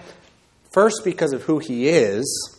First, 0.74 1.04
because 1.04 1.34
of 1.34 1.44
who 1.44 1.60
he 1.60 1.88
is. 1.88 2.52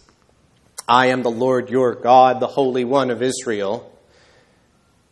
I 0.88 1.06
am 1.06 1.24
the 1.24 1.32
Lord 1.32 1.68
your 1.68 1.96
God, 1.96 2.38
the 2.38 2.46
Holy 2.46 2.84
One 2.84 3.10
of 3.10 3.22
Israel. 3.22 3.92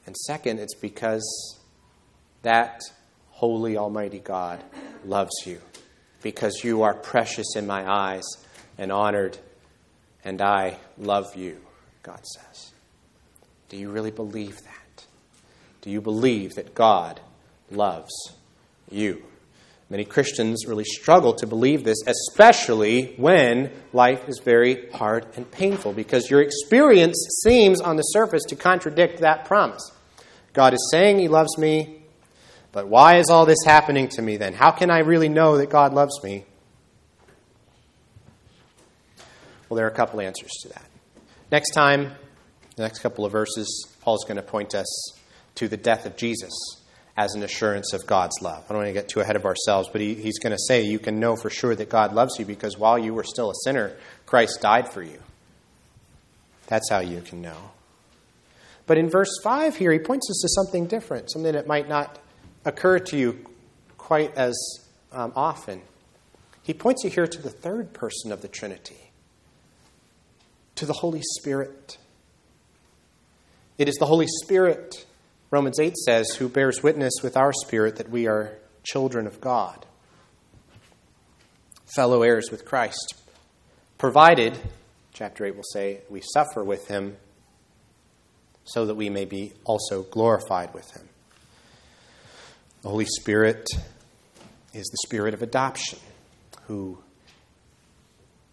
And 0.07 0.17
second, 0.17 0.61
it's 0.61 0.77
because 0.77 1.54
that 2.45 2.81
holy, 3.31 3.77
almighty 3.77 4.21
God 4.21 4.63
loves 5.05 5.35
you, 5.45 5.61
because 6.23 6.63
you 6.65 6.83
are 6.83 6.95
precious 6.95 7.57
in 7.57 7.67
my 7.67 7.85
eyes 7.87 8.25
and 8.79 8.91
honored, 8.91 9.37
and 10.25 10.41
I 10.41 10.79
love 10.97 11.37
you, 11.37 11.61
God 12.03 12.25
says. 12.25 12.73
Do 13.69 13.77
you 13.77 13.91
really 13.91 14.11
believe 14.11 14.63
that? 14.63 15.05
Do 15.83 15.91
you 15.91 16.01
believe 16.01 16.55
that 16.55 16.75
God 16.75 17.21
loves 17.71 18.13
you? 18.91 19.23
Many 19.91 20.05
Christians 20.05 20.67
really 20.67 20.85
struggle 20.85 21.35
to 21.35 21.47
believe 21.47 21.85
this, 21.85 22.03
especially 22.07 23.15
when 23.17 23.71
life 23.93 24.29
is 24.29 24.41
very 24.43 24.89
hard 24.91 25.27
and 25.37 25.51
painful, 25.51 25.93
because 25.93 26.31
your 26.31 26.41
experience 26.41 27.17
seems 27.43 27.81
on 27.81 27.97
the 27.97 28.03
surface 28.03 28.45
to 28.45 28.57
contradict 28.57 29.21
that 29.21 29.45
promise. 29.45 29.93
God 30.55 30.73
is 30.73 30.89
saying 30.91 31.19
He 31.19 31.29
loves 31.29 31.59
me, 31.59 32.04
but 32.75 32.89
why 32.89 33.19
is 33.19 33.31
all 33.31 33.47
this 33.47 33.63
happening 33.65 34.09
to 34.09 34.21
me 34.21 34.37
then? 34.37 34.53
How 34.53 34.73
can 34.73 34.91
I 34.91 34.99
really 34.99 35.29
know 35.29 35.59
that 35.59 35.71
God 35.71 35.95
loves 35.95 36.21
me? 36.25 36.45
Well, 39.69 39.77
there 39.77 39.87
are 39.87 39.91
a 39.91 39.95
couple 39.95 40.21
answers 40.21 40.51
to 40.63 40.71
that. 40.71 40.85
Next 41.53 41.71
time, 41.71 42.11
the 42.75 42.83
next 42.83 42.99
couple 42.99 43.25
of 43.25 43.31
verses, 43.31 43.87
Paul's 44.01 44.25
going 44.25 44.39
to 44.39 44.43
point 44.43 44.75
us 44.75 45.13
to 45.55 45.69
the 45.69 45.77
death 45.77 46.05
of 46.05 46.17
Jesus 46.17 46.53
as 47.17 47.37
an 47.37 47.45
assurance 47.45 47.93
of 47.93 48.09
God's 48.09 48.43
love. 48.43 48.65
I 48.65 48.73
don't 48.73 48.79
want 48.79 48.89
to 48.89 48.93
get 48.93 49.09
too 49.09 49.21
ahead 49.21 49.37
of 49.37 49.45
ourselves, 49.45 49.89
but 49.93 50.01
he, 50.01 50.15
he's 50.15 50.41
going 50.41 50.51
to 50.51 50.59
say 50.59 50.83
you 50.83 50.99
can 50.99 51.21
know 51.21 51.37
for 51.37 51.51
sure 51.51 51.77
that 51.77 51.89
God 51.89 52.13
loves 52.13 52.41
you 52.41 52.45
because 52.45 52.77
while 52.77 52.99
you 52.99 53.15
were 53.15 53.23
still 53.23 53.51
a 53.51 53.55
sinner, 53.63 53.93
Christ 54.27 54.61
died 54.61 54.89
for 54.89 55.01
you. 55.01 55.21
That's 56.67 56.91
how 56.91 56.99
you 56.99 57.21
can 57.21 57.41
know. 57.41 57.71
But 58.89 58.99
in 58.99 59.09
verse 59.09 59.31
5 59.45 59.77
here, 59.77 59.93
he 59.93 60.01
points 60.01 60.29
us 60.29 60.41
to 60.43 60.49
something 60.49 60.89
different, 60.89 61.31
something 61.31 61.53
that 61.53 61.69
might 61.69 61.89
not 61.89 62.19
occur 62.65 62.99
to 62.99 63.17
you 63.17 63.45
quite 63.99 64.35
as 64.37 64.55
um, 65.13 65.33
often. 65.37 65.83
He 66.63 66.75
points 66.75 67.05
you 67.05 67.11
here 67.11 67.27
to 67.27 67.43
the 67.43 67.51
third 67.51 67.93
person 67.93 68.33
of 68.33 68.43
the 68.43 68.49
Trinity, 68.49 69.11
to 70.77 70.87
the 70.87 70.93
Holy 70.95 71.23
Spirit. 71.23 71.99
It 73.77 73.89
is 73.89 73.97
the 73.97 74.07
Holy 74.07 74.27
Spirit 74.43 75.05
Romans 75.55 75.79
8 75.79 75.97
says, 75.97 76.31
Who 76.31 76.49
bears 76.49 76.83
witness 76.83 77.13
with 77.23 77.37
our 77.37 77.53
spirit 77.53 77.95
that 77.99 78.11
we 78.11 78.27
are 78.27 78.59
children 78.83 79.25
of 79.25 79.41
God, 79.41 79.87
fellow 81.95 82.23
heirs 82.23 82.51
with 82.51 82.65
Christ, 82.65 83.15
provided, 83.97 84.59
chapter 85.13 85.45
8 85.45 85.55
will 85.55 85.63
say, 85.63 86.01
we 86.11 86.23
suffer 86.23 86.65
with 86.65 86.89
him 86.89 87.19
so 88.65 88.85
that 88.87 88.97
we 88.97 89.09
may 89.09 89.27
be 89.27 89.53
also 89.63 90.03
glorified 90.03 90.75
with 90.75 90.91
him. 90.91 91.09
The 92.85 92.91
Holy 92.91 93.07
Spirit 93.07 93.67
is 94.75 94.85
the 94.85 94.99
spirit 95.07 95.33
of 95.33 95.41
adoption 95.41 95.99
who 96.67 96.99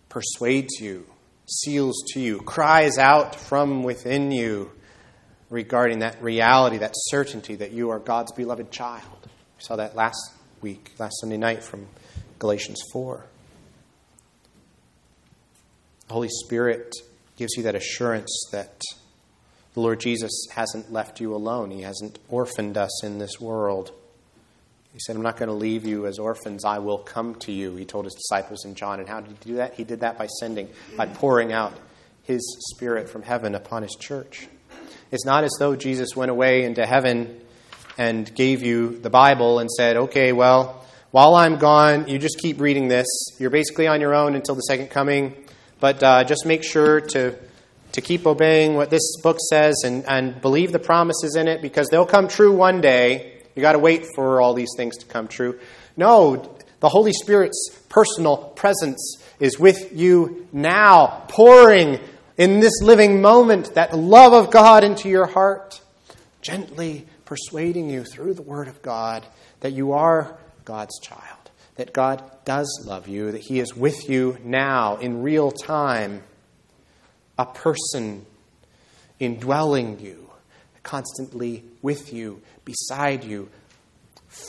persuades 0.07 0.79
you, 0.79 1.05
seals 1.45 2.01
to 2.13 2.21
you, 2.21 2.39
cries 2.39 2.97
out 2.97 3.35
from 3.35 3.83
within 3.83 4.31
you 4.31 4.71
regarding 5.49 5.99
that 5.99 6.23
reality, 6.23 6.77
that 6.77 6.93
certainty 6.95 7.55
that 7.55 7.73
you 7.73 7.89
are 7.89 7.99
God's 7.99 8.31
beloved 8.31 8.71
child. 8.71 9.03
We 9.57 9.63
saw 9.65 9.75
that 9.75 9.97
last 9.97 10.31
week, 10.61 10.91
last 10.97 11.19
Sunday 11.19 11.35
night 11.35 11.61
from 11.61 11.87
Galatians 12.39 12.81
4. 12.93 13.25
The 16.07 16.13
Holy 16.13 16.29
Spirit 16.29 16.95
gives 17.35 17.57
you 17.57 17.63
that 17.63 17.75
assurance 17.75 18.45
that 18.53 18.79
the 19.73 19.81
Lord 19.81 19.99
Jesus 19.99 20.47
hasn't 20.53 20.89
left 20.89 21.19
you 21.19 21.35
alone. 21.35 21.69
He 21.69 21.81
hasn't 21.81 22.17
orphaned 22.29 22.77
us 22.77 23.03
in 23.03 23.17
this 23.17 23.37
world. 23.37 23.91
He 24.93 24.99
said, 24.99 25.15
I'm 25.15 25.21
not 25.21 25.37
going 25.37 25.47
to 25.47 25.55
leave 25.55 25.85
you 25.85 26.05
as 26.05 26.19
orphans. 26.19 26.65
I 26.65 26.79
will 26.79 26.97
come 26.97 27.35
to 27.35 27.51
you, 27.51 27.75
he 27.75 27.85
told 27.85 28.05
his 28.05 28.13
disciples 28.13 28.65
in 28.65 28.75
John. 28.75 28.99
And 28.99 29.07
how 29.07 29.21
did 29.21 29.31
he 29.31 29.51
do 29.51 29.55
that? 29.55 29.73
He 29.75 29.83
did 29.83 30.01
that 30.01 30.17
by 30.17 30.27
sending, 30.27 30.69
by 30.97 31.07
pouring 31.07 31.53
out 31.53 31.73
his 32.23 32.41
Spirit 32.71 33.09
from 33.09 33.23
heaven 33.23 33.55
upon 33.55 33.83
his 33.83 33.95
church. 33.99 34.47
It's 35.11 35.25
not 35.25 35.43
as 35.43 35.51
though 35.59 35.75
Jesus 35.75 36.15
went 36.15 36.31
away 36.31 36.63
into 36.63 36.85
heaven 36.85 37.41
and 37.97 38.33
gave 38.35 38.63
you 38.63 38.97
the 38.99 39.09
Bible 39.09 39.59
and 39.59 39.69
said, 39.69 39.97
okay, 39.97 40.31
well, 40.33 40.85
while 41.11 41.35
I'm 41.35 41.57
gone, 41.57 42.07
you 42.07 42.17
just 42.17 42.39
keep 42.39 42.61
reading 42.61 42.87
this. 42.87 43.07
You're 43.37 43.49
basically 43.49 43.87
on 43.87 43.99
your 43.99 44.15
own 44.15 44.35
until 44.35 44.55
the 44.55 44.61
second 44.61 44.87
coming, 44.89 45.35
but 45.79 46.01
uh, 46.01 46.23
just 46.23 46.45
make 46.45 46.63
sure 46.63 47.01
to, 47.01 47.37
to 47.91 48.01
keep 48.01 48.25
obeying 48.25 48.75
what 48.75 48.89
this 48.89 49.17
book 49.21 49.37
says 49.49 49.75
and, 49.83 50.05
and 50.07 50.41
believe 50.41 50.71
the 50.71 50.79
promises 50.79 51.35
in 51.35 51.49
it 51.49 51.61
because 51.61 51.89
they'll 51.89 52.05
come 52.05 52.29
true 52.29 52.55
one 52.55 52.79
day. 52.79 53.30
You 53.55 53.61
got 53.61 53.73
to 53.73 53.79
wait 53.79 54.07
for 54.15 54.41
all 54.41 54.53
these 54.53 54.71
things 54.75 54.97
to 54.97 55.05
come 55.05 55.27
true. 55.27 55.59
No, 55.97 56.57
the 56.79 56.89
Holy 56.89 57.13
Spirit's 57.13 57.69
personal 57.89 58.37
presence 58.37 59.21
is 59.39 59.59
with 59.59 59.95
you 59.95 60.47
now, 60.51 61.25
pouring 61.27 61.99
in 62.37 62.59
this 62.59 62.81
living 62.81 63.21
moment 63.21 63.75
that 63.75 63.95
love 63.95 64.33
of 64.33 64.51
God 64.51 64.83
into 64.83 65.09
your 65.09 65.27
heart, 65.27 65.81
gently 66.41 67.05
persuading 67.25 67.89
you 67.89 68.03
through 68.03 68.33
the 68.33 68.41
Word 68.41 68.67
of 68.67 68.81
God 68.81 69.25
that 69.59 69.73
you 69.73 69.93
are 69.93 70.37
God's 70.65 70.99
child, 70.99 71.51
that 71.75 71.93
God 71.93 72.23
does 72.45 72.83
love 72.85 73.07
you, 73.07 73.31
that 73.31 73.41
He 73.41 73.59
is 73.59 73.75
with 73.75 74.09
you 74.09 74.37
now 74.43 74.97
in 74.97 75.21
real 75.21 75.51
time, 75.51 76.23
a 77.37 77.45
person 77.45 78.25
indwelling 79.19 79.99
you, 79.99 80.30
constantly 80.83 81.63
with 81.81 82.13
you, 82.13 82.41
beside 82.65 83.23
you, 83.23 83.49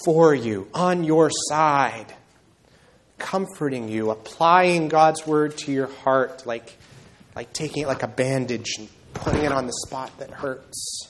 for 0.05 0.35
you, 0.35 0.69
on 0.73 1.05
your 1.05 1.31
side, 1.49 2.15
comforting 3.19 3.89
you, 3.89 4.11
applying 4.11 4.89
God's 4.89 5.27
word 5.27 5.57
to 5.59 5.73
your 5.73 5.89
heart 5.89 6.47
like, 6.47 6.77
like 7.35 7.53
taking 7.53 7.85
it 7.85 7.87
like 7.87 8.03
a 8.03 8.09
bandage 8.09 8.75
and 8.79 8.89
putting 9.15 9.45
it 9.45 9.53
on 9.53 9.67
the 9.67 9.73
spot 9.87 10.19
that 10.19 10.31
hurts 10.31 11.09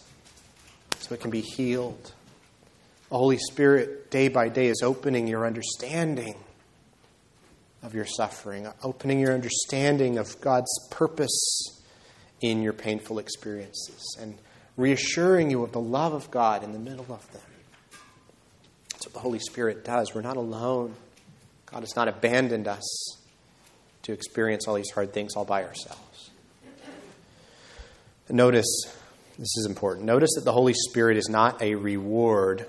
so 0.98 1.14
it 1.14 1.20
can 1.20 1.30
be 1.30 1.40
healed. 1.40 2.12
The 3.11 3.18
Holy 3.18 3.38
Spirit, 3.38 4.11
day 4.11 4.28
by 4.28 4.48
day, 4.48 4.68
is 4.68 4.80
opening 4.82 5.26
your 5.26 5.46
understanding 5.46 6.35
of 7.82 7.94
your 7.94 8.06
suffering, 8.06 8.66
opening 8.82 9.20
your 9.20 9.35
understanding 9.35 10.18
of 10.18 10.40
God's 10.40 10.70
purpose 10.90 11.80
in 12.40 12.62
your 12.62 12.72
painful 12.72 13.18
experiences, 13.18 14.16
and 14.20 14.38
reassuring 14.76 15.50
you 15.50 15.62
of 15.62 15.72
the 15.72 15.80
love 15.80 16.12
of 16.12 16.30
God 16.30 16.64
in 16.64 16.72
the 16.72 16.78
middle 16.78 17.06
of 17.11 17.32
them. 17.32 17.42
That's 18.92 19.06
what 19.06 19.14
the 19.14 19.20
Holy 19.20 19.38
Spirit 19.38 19.85
does. 19.85 20.14
We're 20.14 20.22
not 20.22 20.37
alone. 20.37 20.94
God 21.66 21.80
has 21.80 21.96
not 21.96 22.08
abandoned 22.08 22.68
us 22.68 23.18
to 24.02 24.12
experience 24.12 24.66
all 24.66 24.74
these 24.74 24.90
hard 24.90 25.12
things 25.12 25.35
all 25.37 25.44
by 25.44 25.64
ourselves. 25.64 26.30
Notice, 28.28 28.85
this 29.38 29.56
is 29.56 29.66
important. 29.68 30.06
Notice 30.06 30.30
that 30.37 30.44
the 30.44 30.52
Holy 30.52 30.74
Spirit 30.74 31.16
is 31.16 31.28
not 31.28 31.61
a 31.61 31.74
reward 31.74 32.66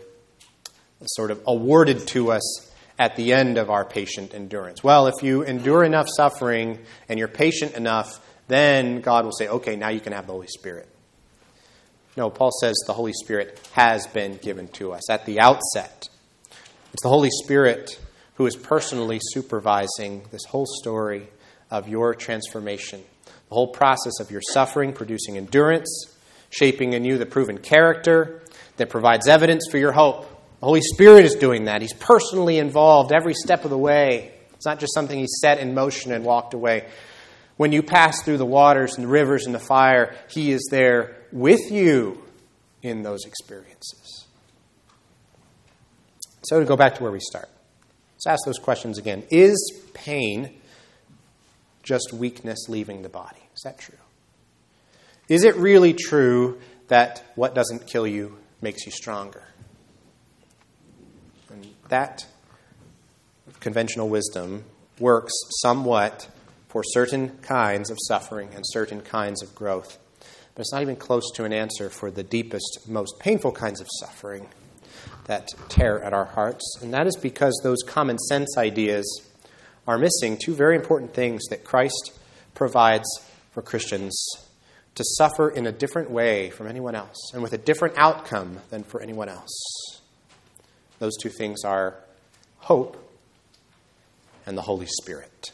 sort 1.05 1.31
of 1.31 1.41
awarded 1.45 2.07
to 2.07 2.31
us 2.31 2.71
at 2.97 3.15
the 3.15 3.33
end 3.33 3.57
of 3.57 3.69
our 3.69 3.85
patient 3.85 4.33
endurance. 4.33 4.83
Well, 4.83 5.07
if 5.07 5.23
you 5.23 5.43
endure 5.43 5.83
enough 5.83 6.07
suffering 6.15 6.79
and 7.09 7.19
you're 7.19 7.27
patient 7.27 7.73
enough, 7.75 8.07
then 8.47 9.01
God 9.01 9.25
will 9.25 9.31
say, 9.31 9.47
okay, 9.47 9.75
now 9.75 9.89
you 9.89 9.99
can 9.99 10.13
have 10.13 10.27
the 10.27 10.33
Holy 10.33 10.47
Spirit. 10.47 10.87
No, 12.15 12.29
Paul 12.29 12.51
says 12.61 12.75
the 12.85 12.93
Holy 12.93 13.13
Spirit 13.13 13.59
has 13.73 14.05
been 14.07 14.37
given 14.37 14.67
to 14.69 14.93
us 14.93 15.09
at 15.09 15.25
the 15.25 15.39
outset. 15.39 16.07
It's 16.93 17.01
the 17.01 17.09
Holy 17.09 17.31
Spirit 17.43 17.99
who 18.35 18.45
is 18.45 18.55
personally 18.55 19.19
supervising 19.21 20.25
this 20.31 20.45
whole 20.45 20.67
story 20.67 21.27
of 21.71 21.87
your 21.87 22.13
transformation, 22.13 23.01
the 23.49 23.55
whole 23.55 23.69
process 23.69 24.19
of 24.19 24.29
your 24.29 24.41
suffering, 24.41 24.93
producing 24.93 25.37
endurance, 25.37 26.15
shaping 26.51 26.93
in 26.93 27.03
you 27.03 27.17
the 27.17 27.25
proven 27.25 27.57
character 27.57 28.43
that 28.77 28.89
provides 28.89 29.27
evidence 29.27 29.67
for 29.71 29.79
your 29.79 29.91
hope. 29.91 30.29
The 30.59 30.67
Holy 30.67 30.81
Spirit 30.81 31.25
is 31.25 31.33
doing 31.33 31.65
that. 31.65 31.81
He's 31.81 31.93
personally 31.93 32.59
involved 32.59 33.11
every 33.11 33.33
step 33.33 33.63
of 33.63 33.71
the 33.71 33.77
way. 33.77 34.33
It's 34.53 34.65
not 34.65 34.79
just 34.79 34.93
something 34.93 35.17
He 35.17 35.27
set 35.27 35.57
in 35.57 35.73
motion 35.73 36.11
and 36.11 36.23
walked 36.23 36.53
away. 36.53 36.87
When 37.57 37.71
you 37.71 37.81
pass 37.81 38.21
through 38.23 38.37
the 38.37 38.45
waters 38.45 38.95
and 38.95 39.05
the 39.05 39.09
rivers 39.09 39.47
and 39.47 39.53
the 39.53 39.59
fire, 39.59 40.15
He 40.29 40.51
is 40.51 40.67
there 40.69 41.17
with 41.33 41.71
you 41.71 42.23
in 42.81 43.01
those 43.01 43.25
experiences. 43.25 44.25
So, 46.43 46.59
to 46.59 46.65
go 46.65 46.77
back 46.77 46.95
to 46.95 47.03
where 47.03 47.11
we 47.11 47.19
start, 47.19 47.49
let's 48.15 48.27
ask 48.27 48.45
those 48.45 48.59
questions 48.59 48.97
again. 48.97 49.23
Is 49.31 49.81
pain 49.93 50.53
just 51.81 52.13
weakness 52.13 52.69
leaving 52.69 53.01
the 53.01 53.09
body? 53.09 53.41
Is 53.55 53.61
that 53.63 53.79
true? 53.79 53.97
Is 55.27 55.43
it 55.43 55.55
really 55.55 55.93
true 55.93 56.59
that 56.87 57.23
what 57.35 57.55
doesn't 57.55 57.87
kill 57.87 58.05
you 58.05 58.37
makes 58.61 58.85
you 58.85 58.91
stronger? 58.91 59.43
And 61.49 61.67
that 61.89 62.25
conventional 63.59 64.09
wisdom 64.09 64.65
works 64.99 65.33
somewhat 65.61 66.27
for 66.67 66.83
certain 66.83 67.37
kinds 67.41 67.89
of 67.89 67.97
suffering 68.07 68.49
and 68.53 68.63
certain 68.67 69.01
kinds 69.01 69.41
of 69.41 69.55
growth. 69.55 69.97
But 70.55 70.61
it's 70.61 70.71
not 70.71 70.81
even 70.81 70.95
close 70.95 71.31
to 71.35 71.45
an 71.45 71.53
answer 71.53 71.89
for 71.89 72.11
the 72.11 72.23
deepest, 72.23 72.87
most 72.87 73.19
painful 73.19 73.51
kinds 73.51 73.81
of 73.81 73.87
suffering 73.99 74.47
that 75.25 75.47
tear 75.69 76.01
at 76.03 76.13
our 76.13 76.25
hearts. 76.25 76.77
And 76.81 76.93
that 76.93 77.07
is 77.07 77.15
because 77.15 77.59
those 77.63 77.81
common 77.85 78.19
sense 78.19 78.57
ideas 78.57 79.05
are 79.87 79.97
missing 79.97 80.37
two 80.37 80.53
very 80.53 80.75
important 80.75 81.13
things 81.13 81.41
that 81.49 81.63
Christ 81.63 82.11
provides 82.53 83.07
for 83.51 83.61
Christians 83.61 84.15
to 84.95 85.03
suffer 85.17 85.49
in 85.49 85.65
a 85.65 85.71
different 85.71 86.11
way 86.11 86.49
from 86.51 86.67
anyone 86.67 86.95
else 86.95 87.31
and 87.33 87.41
with 87.41 87.53
a 87.53 87.57
different 87.57 87.97
outcome 87.97 88.59
than 88.69 88.83
for 88.83 89.01
anyone 89.01 89.29
else. 89.29 90.01
Those 90.99 91.17
two 91.17 91.29
things 91.29 91.63
are 91.63 91.97
hope 92.59 92.97
and 94.45 94.57
the 94.57 94.61
Holy 94.61 94.85
Spirit. 94.85 95.51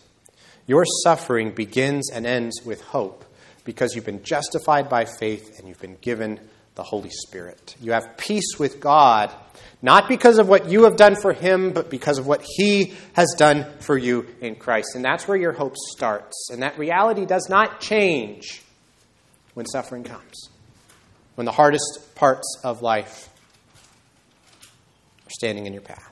Your 0.67 0.85
suffering 1.03 1.51
begins 1.51 2.11
and 2.11 2.25
ends 2.25 2.61
with 2.63 2.81
hope 2.81 3.25
because 3.69 3.93
you've 3.93 4.03
been 4.03 4.23
justified 4.23 4.89
by 4.89 5.05
faith 5.05 5.59
and 5.59 5.67
you've 5.67 5.79
been 5.79 5.97
given 6.01 6.39
the 6.73 6.81
Holy 6.81 7.11
Spirit. 7.11 7.75
You 7.79 7.91
have 7.91 8.17
peace 8.17 8.57
with 8.57 8.79
God, 8.79 9.31
not 9.79 10.09
because 10.09 10.39
of 10.39 10.49
what 10.49 10.67
you 10.67 10.85
have 10.85 10.95
done 10.95 11.15
for 11.15 11.33
Him, 11.33 11.71
but 11.71 11.87
because 11.87 12.17
of 12.17 12.25
what 12.25 12.43
He 12.43 12.95
has 13.13 13.35
done 13.37 13.67
for 13.79 13.95
you 13.95 14.25
in 14.41 14.55
Christ. 14.55 14.95
And 14.95 15.05
that's 15.05 15.27
where 15.27 15.37
your 15.37 15.51
hope 15.51 15.75
starts. 15.77 16.49
And 16.51 16.63
that 16.63 16.79
reality 16.79 17.27
does 17.27 17.47
not 17.47 17.79
change 17.79 18.63
when 19.53 19.67
suffering 19.67 20.03
comes, 20.03 20.49
when 21.35 21.45
the 21.45 21.51
hardest 21.51 22.15
parts 22.15 22.59
of 22.63 22.81
life 22.81 23.29
are 25.27 25.29
standing 25.29 25.67
in 25.67 25.73
your 25.73 25.83
path. 25.83 26.11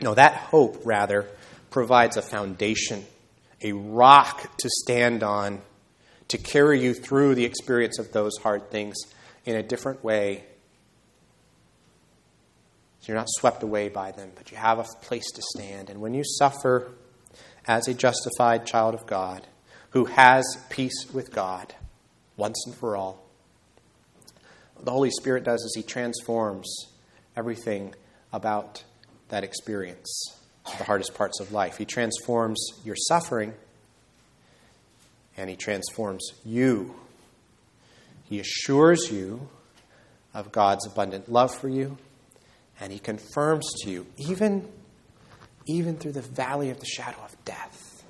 No, 0.00 0.14
that 0.14 0.32
hope, 0.32 0.80
rather, 0.86 1.28
provides 1.68 2.16
a 2.16 2.22
foundation, 2.22 3.04
a 3.60 3.72
rock 3.72 4.56
to 4.56 4.70
stand 4.70 5.22
on, 5.22 5.60
to 6.28 6.38
carry 6.38 6.80
you 6.80 6.94
through 6.94 7.34
the 7.34 7.44
experience 7.44 7.98
of 7.98 8.12
those 8.12 8.36
hard 8.38 8.70
things 8.70 8.96
in 9.44 9.56
a 9.56 9.62
different 9.62 10.02
way. 10.02 10.44
So 13.00 13.12
you're 13.12 13.16
not 13.16 13.28
swept 13.28 13.62
away 13.62 13.88
by 13.88 14.10
them, 14.10 14.32
but 14.34 14.50
you 14.50 14.56
have 14.56 14.78
a 14.78 14.84
place 15.02 15.30
to 15.32 15.42
stand. 15.54 15.90
And 15.90 16.00
when 16.00 16.14
you 16.14 16.24
suffer 16.24 16.92
as 17.66 17.86
a 17.86 17.94
justified 17.94 18.66
child 18.66 18.94
of 18.94 19.06
God, 19.06 19.46
who 19.90 20.06
has 20.06 20.44
peace 20.68 21.06
with 21.12 21.32
God 21.32 21.74
once 22.36 22.62
and 22.66 22.74
for 22.74 22.96
all, 22.96 23.22
the 24.82 24.90
Holy 24.90 25.10
Spirit 25.10 25.44
does 25.44 25.62
is 25.62 25.74
He 25.74 25.82
transforms 25.82 26.68
everything 27.36 27.94
about 28.32 28.84
that 29.28 29.44
experience, 29.44 30.38
the 30.78 30.84
hardest 30.84 31.14
parts 31.14 31.40
of 31.40 31.52
life. 31.52 31.78
He 31.78 31.84
transforms 31.84 32.60
your 32.84 32.96
suffering 32.96 33.54
and 35.36 35.50
He 35.50 35.56
transforms 35.56 36.32
you. 36.44 36.94
He 38.24 38.40
assures 38.40 39.10
you 39.10 39.48
of 40.34 40.52
God's 40.52 40.86
abundant 40.86 41.30
love 41.30 41.54
for 41.54 41.68
you, 41.68 41.96
and 42.80 42.92
He 42.92 42.98
confirms 42.98 43.66
to 43.82 43.90
you, 43.90 44.06
even, 44.16 44.68
even 45.66 45.96
through 45.96 46.12
the 46.12 46.22
valley 46.22 46.70
of 46.70 46.80
the 46.80 46.86
shadow 46.86 47.18
of 47.24 47.36
death, 47.44 48.04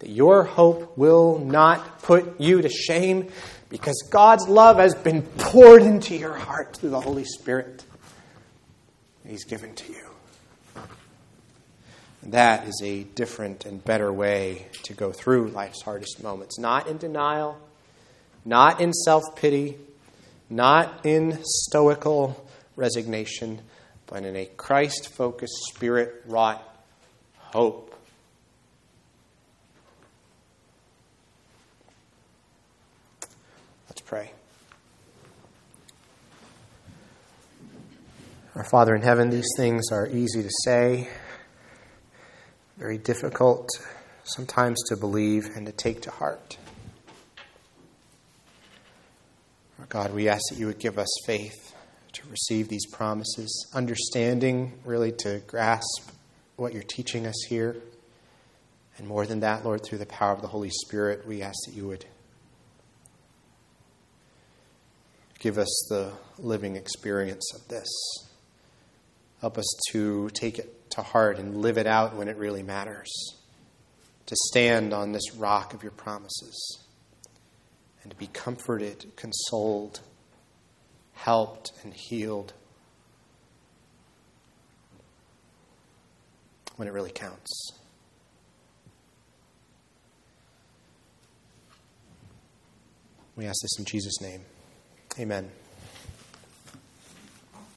that 0.00 0.10
your 0.10 0.44
hope 0.44 0.96
will 0.96 1.38
not 1.38 2.02
put 2.02 2.40
you 2.40 2.62
to 2.62 2.68
shame 2.68 3.30
because 3.68 4.02
God's 4.10 4.48
love 4.48 4.76
has 4.76 4.94
been 4.94 5.22
poured 5.22 5.82
into 5.82 6.16
your 6.16 6.34
heart 6.34 6.76
through 6.76 6.90
the 6.90 7.00
Holy 7.00 7.24
Spirit. 7.24 7.84
He's 9.26 9.44
given 9.44 9.74
to 9.74 9.92
you. 9.92 10.13
That 12.28 12.66
is 12.66 12.80
a 12.82 13.04
different 13.04 13.66
and 13.66 13.84
better 13.84 14.10
way 14.10 14.68
to 14.84 14.94
go 14.94 15.12
through 15.12 15.48
life's 15.48 15.82
hardest 15.82 16.22
moments. 16.22 16.58
Not 16.58 16.88
in 16.88 16.96
denial, 16.96 17.58
not 18.46 18.80
in 18.80 18.94
self 18.94 19.24
pity, 19.36 19.76
not 20.48 21.04
in 21.04 21.38
stoical 21.44 22.48
resignation, 22.76 23.60
but 24.06 24.24
in 24.24 24.36
a 24.36 24.46
Christ 24.46 25.08
focused, 25.08 25.52
spirit 25.74 26.22
wrought 26.26 26.62
hope. 27.36 27.94
Let's 33.90 34.00
pray. 34.00 34.30
Our 38.54 38.64
Father 38.64 38.94
in 38.94 39.02
heaven, 39.02 39.28
these 39.28 39.50
things 39.58 39.92
are 39.92 40.08
easy 40.08 40.42
to 40.42 40.50
say, 40.64 41.08
very 42.94 43.02
difficult 43.02 43.68
sometimes 44.22 44.80
to 44.88 44.96
believe 44.96 45.48
and 45.56 45.66
to 45.66 45.72
take 45.72 46.02
to 46.02 46.10
heart. 46.10 46.56
God, 49.88 50.14
we 50.14 50.28
ask 50.28 50.42
that 50.50 50.58
you 50.58 50.66
would 50.66 50.78
give 50.78 50.98
us 50.98 51.08
faith 51.26 51.74
to 52.12 52.28
receive 52.28 52.68
these 52.68 52.86
promises, 52.86 53.68
understanding, 53.74 54.72
really 54.84 55.12
to 55.12 55.40
grasp 55.46 56.10
what 56.56 56.72
you're 56.72 56.82
teaching 56.82 57.26
us 57.26 57.44
here. 57.48 57.76
And 58.98 59.06
more 59.06 59.26
than 59.26 59.40
that, 59.40 59.64
Lord, 59.64 59.84
through 59.84 59.98
the 59.98 60.06
power 60.06 60.32
of 60.32 60.40
the 60.40 60.48
Holy 60.48 60.70
Spirit, 60.70 61.26
we 61.26 61.42
ask 61.42 61.56
that 61.66 61.74
you 61.74 61.86
would 61.88 62.04
give 65.38 65.58
us 65.58 65.86
the 65.90 66.12
living 66.38 66.76
experience 66.76 67.52
of 67.54 67.66
this. 67.68 67.88
Help 69.40 69.58
us 69.58 69.76
to 69.90 70.30
take 70.30 70.58
it 70.58 70.83
to 70.94 71.02
heart 71.02 71.38
and 71.38 71.56
live 71.56 71.76
it 71.76 71.86
out 71.86 72.14
when 72.14 72.28
it 72.28 72.36
really 72.36 72.62
matters. 72.62 73.10
To 74.26 74.36
stand 74.48 74.92
on 74.94 75.12
this 75.12 75.34
rock 75.34 75.74
of 75.74 75.82
your 75.82 75.92
promises 75.92 76.78
and 78.02 78.10
to 78.10 78.16
be 78.16 78.28
comforted, 78.28 79.12
consoled, 79.16 80.00
helped, 81.12 81.72
and 81.82 81.92
healed 81.92 82.52
when 86.76 86.88
it 86.88 86.92
really 86.92 87.10
counts. 87.10 87.72
We 93.36 93.46
ask 93.46 93.60
this 93.62 93.78
in 93.78 93.84
Jesus' 93.84 94.20
name. 94.20 94.42
Amen. 95.18 95.50